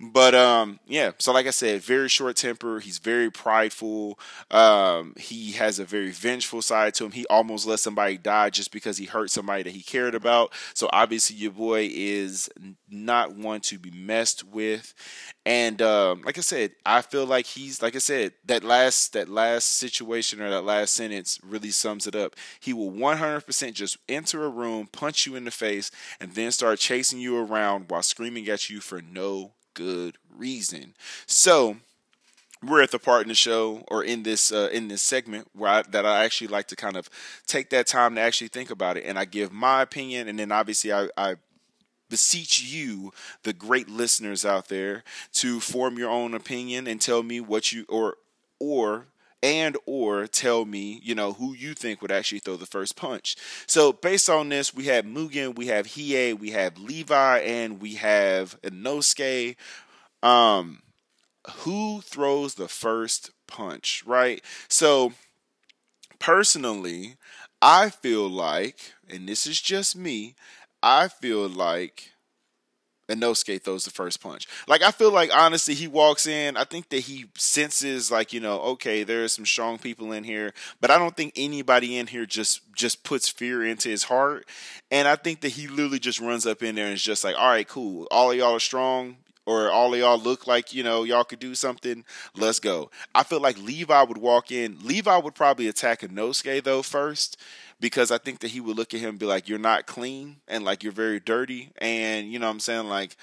But 0.00 0.34
um, 0.34 0.80
yeah, 0.86 1.12
so 1.18 1.32
like 1.32 1.46
I 1.46 1.50
said, 1.50 1.82
very 1.82 2.08
short 2.08 2.36
temper. 2.36 2.80
He's 2.80 2.98
very 2.98 3.30
prideful. 3.30 4.18
Um, 4.50 5.14
he 5.16 5.52
has 5.52 5.78
a 5.78 5.84
very 5.84 6.10
vengeful 6.10 6.62
side 6.62 6.94
to 6.94 7.04
him. 7.04 7.12
He 7.12 7.26
almost 7.26 7.66
let 7.66 7.80
somebody 7.80 8.18
die 8.18 8.50
just 8.50 8.72
because 8.72 8.98
he 8.98 9.06
hurt 9.06 9.30
somebody 9.30 9.62
that 9.62 9.72
he 9.72 9.82
cared 9.82 10.14
about. 10.14 10.52
So 10.74 10.88
obviously, 10.92 11.36
your 11.36 11.52
boy 11.52 11.90
is 11.92 12.48
not 12.90 13.36
one 13.36 13.60
to 13.62 13.78
be 13.78 13.90
messed 13.90 14.44
with. 14.44 14.94
And 15.44 15.82
um, 15.82 16.22
like 16.22 16.38
I 16.38 16.40
said, 16.40 16.72
I 16.86 17.02
feel 17.02 17.26
like 17.26 17.46
he's 17.46 17.82
like 17.82 17.96
I 17.96 17.98
said 17.98 18.32
that 18.44 18.62
last 18.62 19.12
that 19.14 19.28
last 19.28 19.74
situation 19.74 20.40
or 20.40 20.50
that 20.50 20.62
last 20.64 20.94
sentence 20.94 21.40
really 21.42 21.70
sums 21.70 22.06
it 22.06 22.14
up. 22.14 22.36
He 22.60 22.72
will 22.72 22.92
100% 22.92 23.72
just 23.72 23.96
enter 24.08 24.44
a 24.44 24.48
room, 24.48 24.88
punch 24.92 25.26
you 25.26 25.34
in 25.34 25.44
the 25.44 25.50
face, 25.50 25.61
and 26.20 26.32
then 26.32 26.50
start 26.50 26.78
chasing 26.78 27.20
you 27.20 27.36
around 27.36 27.86
while 27.88 28.02
screaming 28.02 28.48
at 28.48 28.68
you 28.68 28.80
for 28.80 29.00
no 29.00 29.52
good 29.74 30.16
reason. 30.36 30.94
So 31.26 31.76
we're 32.62 32.82
at 32.82 32.90
the 32.90 32.98
part 32.98 33.22
in 33.22 33.28
the 33.28 33.34
show 33.34 33.84
or 33.88 34.04
in 34.04 34.22
this 34.22 34.52
uh, 34.52 34.68
in 34.72 34.88
this 34.88 35.02
segment 35.02 35.48
where 35.52 35.70
I, 35.70 35.82
that 35.82 36.06
I 36.06 36.24
actually 36.24 36.48
like 36.48 36.68
to 36.68 36.76
kind 36.76 36.96
of 36.96 37.10
take 37.46 37.70
that 37.70 37.86
time 37.86 38.14
to 38.14 38.20
actually 38.20 38.48
think 38.48 38.70
about 38.70 38.96
it, 38.96 39.04
and 39.04 39.18
I 39.18 39.24
give 39.24 39.52
my 39.52 39.82
opinion, 39.82 40.28
and 40.28 40.38
then 40.38 40.52
obviously 40.52 40.92
I, 40.92 41.08
I 41.16 41.36
beseech 42.08 42.62
you, 42.62 43.12
the 43.42 43.52
great 43.52 43.88
listeners 43.88 44.44
out 44.44 44.68
there, 44.68 45.02
to 45.32 45.60
form 45.60 45.98
your 45.98 46.10
own 46.10 46.34
opinion 46.34 46.86
and 46.86 47.00
tell 47.00 47.22
me 47.22 47.40
what 47.40 47.72
you 47.72 47.84
or 47.88 48.16
or 48.60 49.06
and 49.42 49.76
or 49.86 50.26
tell 50.26 50.64
me, 50.64 51.00
you 51.02 51.14
know, 51.14 51.32
who 51.32 51.54
you 51.54 51.74
think 51.74 52.00
would 52.00 52.12
actually 52.12 52.38
throw 52.38 52.56
the 52.56 52.66
first 52.66 52.96
punch. 52.96 53.36
So 53.66 53.92
based 53.92 54.30
on 54.30 54.48
this, 54.48 54.74
we 54.74 54.84
have 54.86 55.04
Mugen, 55.04 55.56
we 55.56 55.66
have 55.66 55.86
Hiei, 55.88 56.38
we 56.38 56.50
have 56.50 56.78
Levi, 56.78 57.38
and 57.38 57.80
we 57.80 57.94
have 57.94 58.60
Inosuke. 58.62 59.56
Um, 60.22 60.82
who 61.50 62.00
throws 62.02 62.54
the 62.54 62.68
first 62.68 63.30
punch, 63.48 64.04
right? 64.06 64.42
So 64.68 65.12
personally, 66.18 67.16
I 67.60 67.90
feel 67.90 68.28
like, 68.28 68.94
and 69.08 69.28
this 69.28 69.46
is 69.46 69.60
just 69.60 69.96
me, 69.96 70.36
I 70.82 71.08
feel 71.08 71.48
like 71.48 72.11
Inosuke 73.08 73.60
throws 73.62 73.84
the 73.84 73.90
first 73.90 74.22
punch. 74.22 74.46
Like 74.66 74.82
I 74.82 74.90
feel 74.90 75.10
like 75.10 75.30
honestly, 75.34 75.74
he 75.74 75.88
walks 75.88 76.26
in. 76.26 76.56
I 76.56 76.64
think 76.64 76.88
that 76.90 77.00
he 77.00 77.26
senses 77.36 78.10
like 78.10 78.32
you 78.32 78.40
know, 78.40 78.60
okay, 78.60 79.02
there 79.02 79.24
are 79.24 79.28
some 79.28 79.46
strong 79.46 79.78
people 79.78 80.12
in 80.12 80.24
here, 80.24 80.52
but 80.80 80.90
I 80.90 80.98
don't 80.98 81.16
think 81.16 81.32
anybody 81.36 81.98
in 81.98 82.06
here 82.06 82.26
just 82.26 82.60
just 82.74 83.04
puts 83.04 83.28
fear 83.28 83.64
into 83.64 83.88
his 83.88 84.04
heart. 84.04 84.46
And 84.90 85.08
I 85.08 85.16
think 85.16 85.40
that 85.40 85.50
he 85.50 85.66
literally 85.66 85.98
just 85.98 86.20
runs 86.20 86.46
up 86.46 86.62
in 86.62 86.74
there 86.74 86.86
and 86.86 86.94
is 86.94 87.02
just 87.02 87.24
like, 87.24 87.36
all 87.36 87.48
right, 87.48 87.68
cool, 87.68 88.06
all 88.10 88.30
of 88.30 88.36
y'all 88.36 88.56
are 88.56 88.60
strong. 88.60 89.16
Or 89.44 89.72
all 89.72 89.92
of 89.92 89.98
y'all 89.98 90.20
look 90.20 90.46
like 90.46 90.72
you 90.72 90.84
know 90.84 91.02
y'all 91.02 91.24
could 91.24 91.40
do 91.40 91.56
something. 91.56 92.04
Let's 92.36 92.60
go. 92.60 92.92
I 93.12 93.24
feel 93.24 93.40
like 93.40 93.58
Levi 93.58 94.02
would 94.04 94.18
walk 94.18 94.52
in. 94.52 94.78
Levi 94.84 95.16
would 95.16 95.34
probably 95.34 95.66
attack 95.66 96.02
Inosuke 96.02 96.62
though 96.62 96.82
first, 96.82 97.36
because 97.82 98.12
I 98.12 98.18
think 98.18 98.38
that 98.38 98.52
he 98.52 98.60
would 98.60 98.76
look 98.76 98.94
at 98.94 99.00
him 99.00 99.10
and 99.10 99.18
be 99.18 99.26
like, 99.26 99.48
"You're 99.48 99.58
not 99.58 99.86
clean, 99.86 100.40
and 100.46 100.64
like 100.64 100.84
you're 100.84 100.92
very 100.92 101.20
dirty, 101.20 101.72
and 101.78 102.32
you 102.32 102.38
know 102.38 102.46
what 102.46 102.52
I'm 102.52 102.60
saying 102.60 102.88
like." 102.88 103.16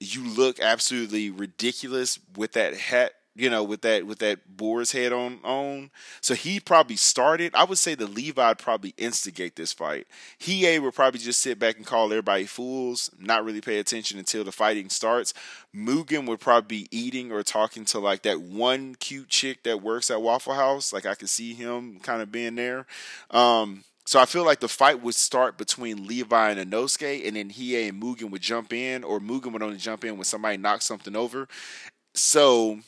You 0.00 0.24
look 0.24 0.60
absolutely 0.60 1.28
ridiculous 1.28 2.20
with 2.36 2.52
that 2.52 2.76
hat 2.76 3.12
you 3.38 3.48
know, 3.48 3.62
with 3.62 3.82
that 3.82 4.04
with 4.04 4.18
that 4.18 4.56
boar's 4.56 4.90
head 4.90 5.12
on 5.12 5.38
on. 5.44 5.90
So 6.20 6.34
he 6.34 6.58
probably 6.58 6.96
started. 6.96 7.54
I 7.54 7.62
would 7.62 7.78
say 7.78 7.94
the 7.94 8.08
Levi'd 8.08 8.58
probably 8.58 8.94
instigate 8.98 9.54
this 9.54 9.72
fight. 9.72 10.08
Hiei 10.40 10.82
would 10.82 10.94
probably 10.94 11.20
just 11.20 11.40
sit 11.40 11.58
back 11.58 11.76
and 11.76 11.86
call 11.86 12.06
everybody 12.06 12.46
fools, 12.46 13.10
not 13.16 13.44
really 13.44 13.60
pay 13.60 13.78
attention 13.78 14.18
until 14.18 14.42
the 14.42 14.50
fighting 14.50 14.90
starts. 14.90 15.34
Mugen 15.74 16.26
would 16.26 16.40
probably 16.40 16.80
be 16.80 16.88
eating 16.90 17.30
or 17.30 17.44
talking 17.44 17.84
to 17.86 18.00
like 18.00 18.22
that 18.22 18.40
one 18.40 18.96
cute 18.96 19.28
chick 19.28 19.62
that 19.62 19.82
works 19.82 20.10
at 20.10 20.20
Waffle 20.20 20.54
House. 20.54 20.92
Like 20.92 21.06
I 21.06 21.14
could 21.14 21.30
see 21.30 21.54
him 21.54 22.00
kind 22.00 22.20
of 22.20 22.32
being 22.32 22.56
there. 22.56 22.86
Um, 23.30 23.84
so 24.04 24.18
I 24.18 24.24
feel 24.24 24.44
like 24.44 24.60
the 24.60 24.68
fight 24.68 25.02
would 25.02 25.14
start 25.14 25.58
between 25.58 26.06
Levi 26.06 26.50
and 26.50 26.72
Inosuke, 26.72 27.26
and 27.28 27.36
then 27.36 27.50
Hiei 27.50 27.90
and 27.90 28.02
Mugen 28.02 28.30
would 28.30 28.40
jump 28.40 28.72
in, 28.72 29.04
or 29.04 29.20
Mugen 29.20 29.52
would 29.52 29.62
only 29.62 29.76
jump 29.76 30.02
in 30.02 30.16
when 30.16 30.24
somebody 30.24 30.56
knocks 30.56 30.86
something 30.86 31.14
over. 31.14 31.46
So 32.14 32.80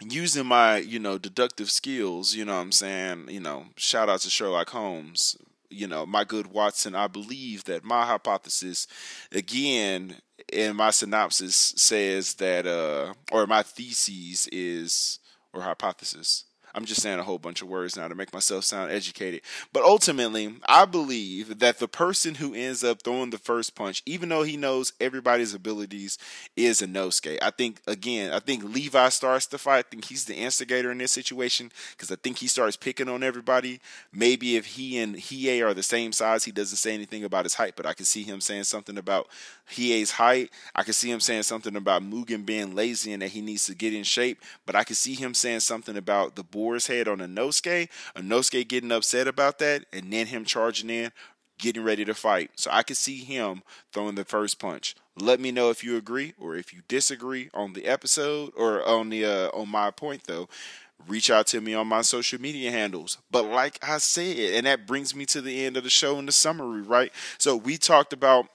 using 0.00 0.46
my 0.46 0.78
you 0.78 0.98
know 0.98 1.18
deductive 1.18 1.70
skills 1.70 2.34
you 2.34 2.44
know 2.44 2.54
what 2.54 2.62
i'm 2.62 2.72
saying? 2.72 3.26
You 3.28 3.40
know 3.40 3.66
shout 3.76 4.08
out 4.08 4.20
to 4.20 4.30
sherlock 4.30 4.70
holmes. 4.70 5.36
You 5.70 5.86
know 5.86 6.06
my 6.06 6.24
good 6.24 6.46
watson 6.46 6.94
i 6.94 7.06
believe 7.06 7.64
that 7.64 7.84
my 7.84 8.06
hypothesis 8.06 8.86
again 9.32 10.16
in 10.50 10.76
my 10.76 10.90
synopsis 10.90 11.74
says 11.76 12.34
that 12.34 12.66
uh 12.66 13.12
or 13.30 13.46
my 13.46 13.62
thesis 13.62 14.46
is 14.48 15.18
or 15.52 15.60
hypothesis 15.60 16.44
I'm 16.74 16.84
just 16.84 17.02
saying 17.02 17.18
a 17.18 17.22
whole 17.22 17.38
bunch 17.38 17.62
of 17.62 17.68
words 17.68 17.96
now 17.96 18.08
to 18.08 18.14
make 18.14 18.32
myself 18.32 18.64
sound 18.64 18.90
educated. 18.90 19.42
But 19.72 19.84
ultimately, 19.84 20.56
I 20.68 20.84
believe 20.84 21.58
that 21.58 21.78
the 21.78 21.88
person 21.88 22.36
who 22.36 22.54
ends 22.54 22.84
up 22.84 23.02
throwing 23.02 23.30
the 23.30 23.38
first 23.38 23.74
punch, 23.74 24.02
even 24.06 24.28
though 24.28 24.42
he 24.42 24.56
knows 24.56 24.92
everybody's 25.00 25.54
abilities, 25.54 26.18
is 26.56 26.80
Inosuke. 26.80 27.38
I 27.42 27.50
think, 27.50 27.80
again, 27.86 28.32
I 28.32 28.38
think 28.40 28.64
Levi 28.64 29.08
starts 29.08 29.46
the 29.46 29.58
fight. 29.58 29.86
I 29.86 29.90
think 29.90 30.04
he's 30.04 30.24
the 30.24 30.34
instigator 30.34 30.90
in 30.90 30.98
this 30.98 31.12
situation 31.12 31.72
because 31.92 32.10
I 32.10 32.16
think 32.16 32.38
he 32.38 32.46
starts 32.46 32.76
picking 32.76 33.08
on 33.08 33.22
everybody. 33.22 33.80
Maybe 34.12 34.56
if 34.56 34.66
he 34.66 34.98
and 34.98 35.16
Hiei 35.16 35.64
are 35.64 35.74
the 35.74 35.82
same 35.82 36.12
size, 36.12 36.44
he 36.44 36.52
doesn't 36.52 36.76
say 36.76 36.94
anything 36.94 37.24
about 37.24 37.44
his 37.44 37.54
height, 37.54 37.74
but 37.76 37.86
I 37.86 37.94
can 37.94 38.04
see 38.04 38.22
him 38.22 38.40
saying 38.40 38.64
something 38.64 38.98
about 38.98 39.28
Hiei's 39.70 40.12
height. 40.12 40.50
I 40.74 40.82
can 40.82 40.92
see 40.92 41.10
him 41.10 41.20
saying 41.20 41.42
something 41.42 41.76
about 41.76 42.02
Mugen 42.02 42.46
being 42.46 42.74
lazy 42.74 43.12
and 43.12 43.22
that 43.22 43.28
he 43.28 43.40
needs 43.40 43.66
to 43.66 43.74
get 43.74 43.94
in 43.94 44.04
shape, 44.04 44.40
but 44.66 44.74
I 44.74 44.84
can 44.84 44.94
see 44.94 45.14
him 45.14 45.34
saying 45.34 45.60
something 45.60 45.96
about 45.96 46.36
the 46.36 46.42
boar's 46.68 46.86
head 46.86 47.08
on 47.08 47.20
a 47.20 47.26
Inosuke, 47.26 47.88
a 48.14 48.20
Nosuke 48.20 48.68
getting 48.68 48.92
upset 48.92 49.26
about 49.26 49.58
that, 49.58 49.86
and 49.90 50.12
then 50.12 50.26
him 50.26 50.44
charging 50.44 50.90
in, 50.90 51.10
getting 51.58 51.82
ready 51.82 52.04
to 52.04 52.14
fight. 52.14 52.50
So 52.56 52.70
I 52.70 52.82
could 52.82 52.98
see 52.98 53.18
him 53.24 53.62
throwing 53.92 54.16
the 54.16 54.24
first 54.24 54.58
punch. 54.58 54.94
Let 55.16 55.40
me 55.40 55.50
know 55.50 55.70
if 55.70 55.82
you 55.82 55.96
agree 55.96 56.34
or 56.38 56.56
if 56.56 56.72
you 56.74 56.82
disagree 56.86 57.48
on 57.54 57.72
the 57.72 57.86
episode 57.86 58.52
or 58.56 58.86
on 58.86 59.08
the 59.08 59.24
uh, 59.24 59.48
on 59.48 59.68
my 59.68 59.90
point 59.90 60.24
though. 60.24 60.48
Reach 61.06 61.30
out 61.30 61.46
to 61.48 61.60
me 61.60 61.74
on 61.74 61.86
my 61.86 62.02
social 62.02 62.40
media 62.40 62.70
handles. 62.70 63.18
But 63.30 63.46
like 63.46 63.78
I 63.82 63.98
said, 63.98 64.36
and 64.54 64.66
that 64.66 64.86
brings 64.86 65.14
me 65.14 65.24
to 65.26 65.40
the 65.40 65.64
end 65.64 65.76
of 65.76 65.84
the 65.84 65.90
show 65.90 66.18
in 66.18 66.26
the 66.26 66.32
summary, 66.32 66.82
right? 66.82 67.12
So 67.38 67.56
we 67.56 67.78
talked 67.78 68.12
about 68.12 68.46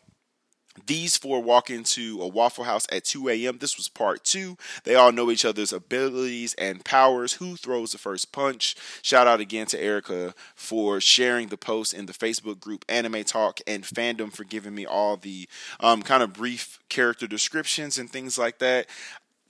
these 0.86 1.18
four 1.18 1.42
walk 1.42 1.70
into 1.70 2.20
a 2.22 2.28
Waffle 2.28 2.64
House 2.64 2.88
at 2.92 3.06
2 3.06 3.30
a.m. 3.30 3.58
This 3.60 3.78
was 3.78 3.88
part 3.88 4.24
two. 4.24 4.58
They 4.84 4.96
all 4.96 5.12
know 5.12 5.30
each 5.30 5.46
other's 5.46 5.72
abilities 5.72 6.54
and 6.56 6.84
powers. 6.84 7.34
Who 7.34 7.56
throws 7.56 7.92
the 7.92 7.98
first 7.98 8.32
punch? 8.32 8.76
Shout 9.02 9.28
out 9.28 9.40
again 9.40 9.68
to 9.68 9.82
Arika 9.82 10.34
for 10.56 11.00
sharing 11.00 11.50
the 11.50 11.58
post 11.58 11.94
in 11.94 12.08
the 12.08 12.14
Facebook 12.14 12.60
group 12.60 12.86
Anime 12.90 13.24
Talk 13.24 13.60
and 13.68 13.84
Fandom 13.84 14.34
for 14.34 14.44
giving 14.44 14.74
me 14.74 14.86
all 14.86 15.18
the 15.18 15.48
um, 15.80 16.02
kind 16.02 16.24
of 16.24 16.34
brief 16.34 16.80
character 16.90 17.28
descriptions 17.28 17.98
and 17.98 18.10
things 18.10 18.38
like 18.38 18.60
that 18.60 18.88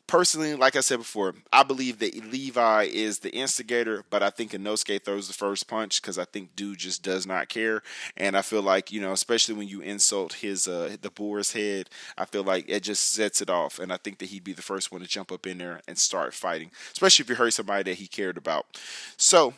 personally, 0.07 0.55
like 0.55 0.75
I 0.75 0.81
said 0.81 0.97
before, 0.97 1.33
I 1.51 1.63
believe 1.63 1.99
that 1.99 2.31
Levi 2.31 2.83
is 2.83 3.19
the 3.19 3.31
instigator, 3.31 4.03
but 4.09 4.21
I 4.21 4.29
think 4.29 4.51
Inosuke 4.51 5.03
throws 5.03 5.27
the 5.27 5.33
first 5.33 5.67
punch 5.67 6.01
because 6.01 6.17
I 6.17 6.25
think 6.25 6.55
dude 6.55 6.79
just 6.79 7.03
does 7.03 7.25
not 7.25 7.49
care, 7.49 7.81
and 8.17 8.37
I 8.37 8.41
feel 8.41 8.61
like 8.61 8.91
you 8.91 9.01
know, 9.01 9.11
especially 9.11 9.55
when 9.55 9.67
you 9.67 9.81
insult 9.81 10.33
his 10.33 10.67
uh 10.67 10.95
the 11.01 11.09
boar's 11.09 11.53
head, 11.53 11.89
I 12.17 12.25
feel 12.25 12.43
like 12.43 12.65
it 12.67 12.83
just 12.83 13.11
sets 13.11 13.41
it 13.41 13.49
off, 13.49 13.79
and 13.79 13.91
I 13.91 13.97
think 13.97 14.19
that 14.19 14.29
he'd 14.29 14.43
be 14.43 14.53
the 14.53 14.61
first 14.61 14.91
one 14.91 15.01
to 15.01 15.07
jump 15.07 15.31
up 15.31 15.47
in 15.47 15.57
there 15.57 15.81
and 15.87 15.97
start 15.97 16.33
fighting, 16.33 16.71
especially 16.91 17.23
if 17.23 17.29
you 17.29 17.35
hurt 17.35 17.53
somebody 17.53 17.83
that 17.91 17.97
he 17.97 18.07
cared 18.07 18.37
about. 18.37 18.65
So 19.17 19.53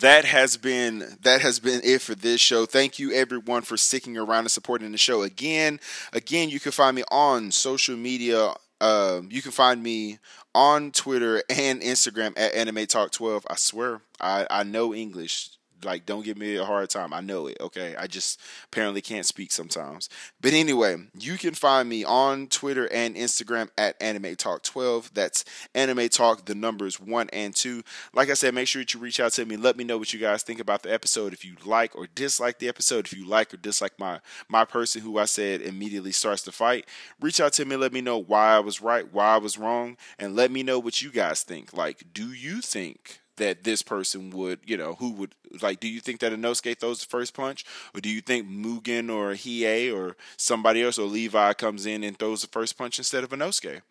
that 0.00 0.24
has 0.24 0.56
been 0.56 1.16
that 1.22 1.40
has 1.40 1.60
been 1.60 1.80
it 1.84 2.02
for 2.02 2.14
this 2.14 2.40
show. 2.40 2.66
Thank 2.66 2.98
you 2.98 3.12
everyone 3.12 3.62
for 3.62 3.76
sticking 3.76 4.16
around 4.16 4.40
and 4.40 4.50
supporting 4.50 4.90
the 4.90 4.98
show. 4.98 5.22
Again, 5.22 5.78
again, 6.12 6.48
you 6.48 6.58
can 6.58 6.72
find 6.72 6.96
me 6.96 7.04
on 7.10 7.52
social 7.52 7.96
media 7.96 8.52
um, 8.80 9.28
you 9.30 9.42
can 9.42 9.52
find 9.52 9.82
me 9.82 10.18
on 10.54 10.90
Twitter 10.92 11.42
and 11.48 11.80
Instagram 11.80 12.32
at 12.36 12.54
Anime 12.54 12.86
Talk 12.86 13.10
12. 13.10 13.46
I 13.48 13.56
swear, 13.56 14.00
I, 14.20 14.46
I 14.50 14.62
know 14.62 14.94
English. 14.94 15.50
Like, 15.84 16.06
don't 16.06 16.24
give 16.24 16.38
me 16.38 16.56
a 16.56 16.64
hard 16.64 16.90
time. 16.90 17.12
I 17.12 17.20
know 17.20 17.46
it, 17.46 17.56
okay? 17.60 17.94
I 17.96 18.06
just 18.06 18.40
apparently 18.64 19.00
can't 19.00 19.26
speak 19.26 19.52
sometimes. 19.52 20.08
But 20.40 20.52
anyway, 20.52 20.96
you 21.18 21.36
can 21.36 21.54
find 21.54 21.88
me 21.88 22.04
on 22.04 22.46
Twitter 22.48 22.86
and 22.92 23.16
Instagram 23.16 23.68
at 23.76 24.00
Anime 24.00 24.36
Talk 24.36 24.62
12. 24.62 25.12
That's 25.14 25.44
Anime 25.74 26.08
Talk, 26.08 26.46
the 26.46 26.54
numbers 26.54 26.98
one 27.00 27.28
and 27.32 27.54
two. 27.54 27.82
Like 28.14 28.30
I 28.30 28.34
said, 28.34 28.54
make 28.54 28.68
sure 28.68 28.82
that 28.82 28.94
you 28.94 29.00
reach 29.00 29.20
out 29.20 29.32
to 29.32 29.44
me. 29.44 29.56
Let 29.56 29.76
me 29.76 29.84
know 29.84 29.98
what 29.98 30.12
you 30.12 30.18
guys 30.18 30.42
think 30.42 30.60
about 30.60 30.82
the 30.82 30.92
episode. 30.92 31.32
If 31.32 31.44
you 31.44 31.56
like 31.64 31.94
or 31.94 32.06
dislike 32.14 32.58
the 32.58 32.68
episode, 32.68 33.06
if 33.06 33.16
you 33.16 33.26
like 33.26 33.52
or 33.52 33.58
dislike 33.58 33.98
my 33.98 34.20
my 34.48 34.64
person 34.64 35.02
who 35.02 35.18
I 35.18 35.24
said 35.24 35.60
immediately 35.60 36.12
starts 36.12 36.42
to 36.42 36.52
fight, 36.52 36.86
reach 37.20 37.40
out 37.40 37.52
to 37.54 37.64
me. 37.64 37.76
Let 37.76 37.92
me 37.92 38.00
know 38.00 38.18
why 38.18 38.56
I 38.56 38.60
was 38.60 38.80
right, 38.80 39.12
why 39.12 39.34
I 39.34 39.38
was 39.38 39.58
wrong, 39.58 39.96
and 40.18 40.36
let 40.36 40.50
me 40.50 40.62
know 40.62 40.78
what 40.78 41.02
you 41.02 41.10
guys 41.10 41.42
think. 41.42 41.76
Like, 41.76 42.04
do 42.12 42.32
you 42.32 42.60
think 42.60 43.20
that 43.36 43.64
this 43.64 43.82
person 43.82 44.30
would, 44.30 44.60
you 44.66 44.76
know, 44.76 44.94
who 44.94 45.12
would 45.12 45.34
like? 45.60 45.80
Do 45.80 45.88
you 45.88 46.00
think 46.00 46.20
that 46.20 46.32
Inosuke 46.32 46.78
throws 46.78 47.00
the 47.00 47.06
first 47.06 47.34
punch, 47.34 47.64
or 47.94 48.00
do 48.00 48.08
you 48.08 48.20
think 48.20 48.48
Mugen 48.48 49.10
or 49.10 49.32
Hiei 49.32 49.94
or 49.94 50.16
somebody 50.36 50.82
else 50.82 50.98
or 50.98 51.06
Levi 51.06 51.52
comes 51.54 51.86
in 51.86 52.04
and 52.04 52.18
throws 52.18 52.42
the 52.42 52.48
first 52.48 52.76
punch 52.78 52.98
instead 52.98 53.24
of 53.24 53.30
Inosuke? 53.30 53.82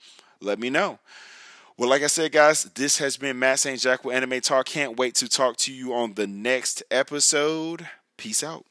Let 0.41 0.60
me 0.60 0.69
know. 0.69 0.99
Well, 1.77 1.89
like 1.89 2.03
I 2.03 2.08
said, 2.08 2.31
guys, 2.31 2.63
this 2.75 2.99
has 2.99 3.17
been 3.17 3.38
Matt 3.38 3.60
St. 3.60 3.79
Jack 3.79 4.05
with 4.05 4.15
Anime 4.15 4.39
Talk. 4.39 4.65
Can't 4.67 4.97
wait 4.97 5.15
to 5.15 5.27
talk 5.27 5.58
to 5.58 5.73
you 5.73 5.93
on 5.93 6.13
the 6.13 6.25
next 6.25 6.84
episode. 6.89 7.89
Peace 8.15 8.43
out. 8.43 8.65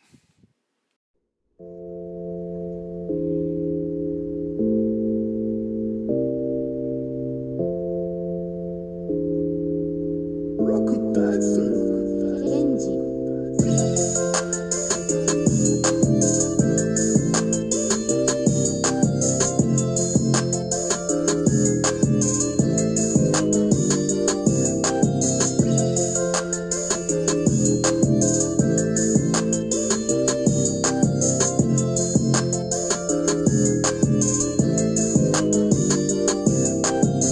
Rakuten 11.34 11.73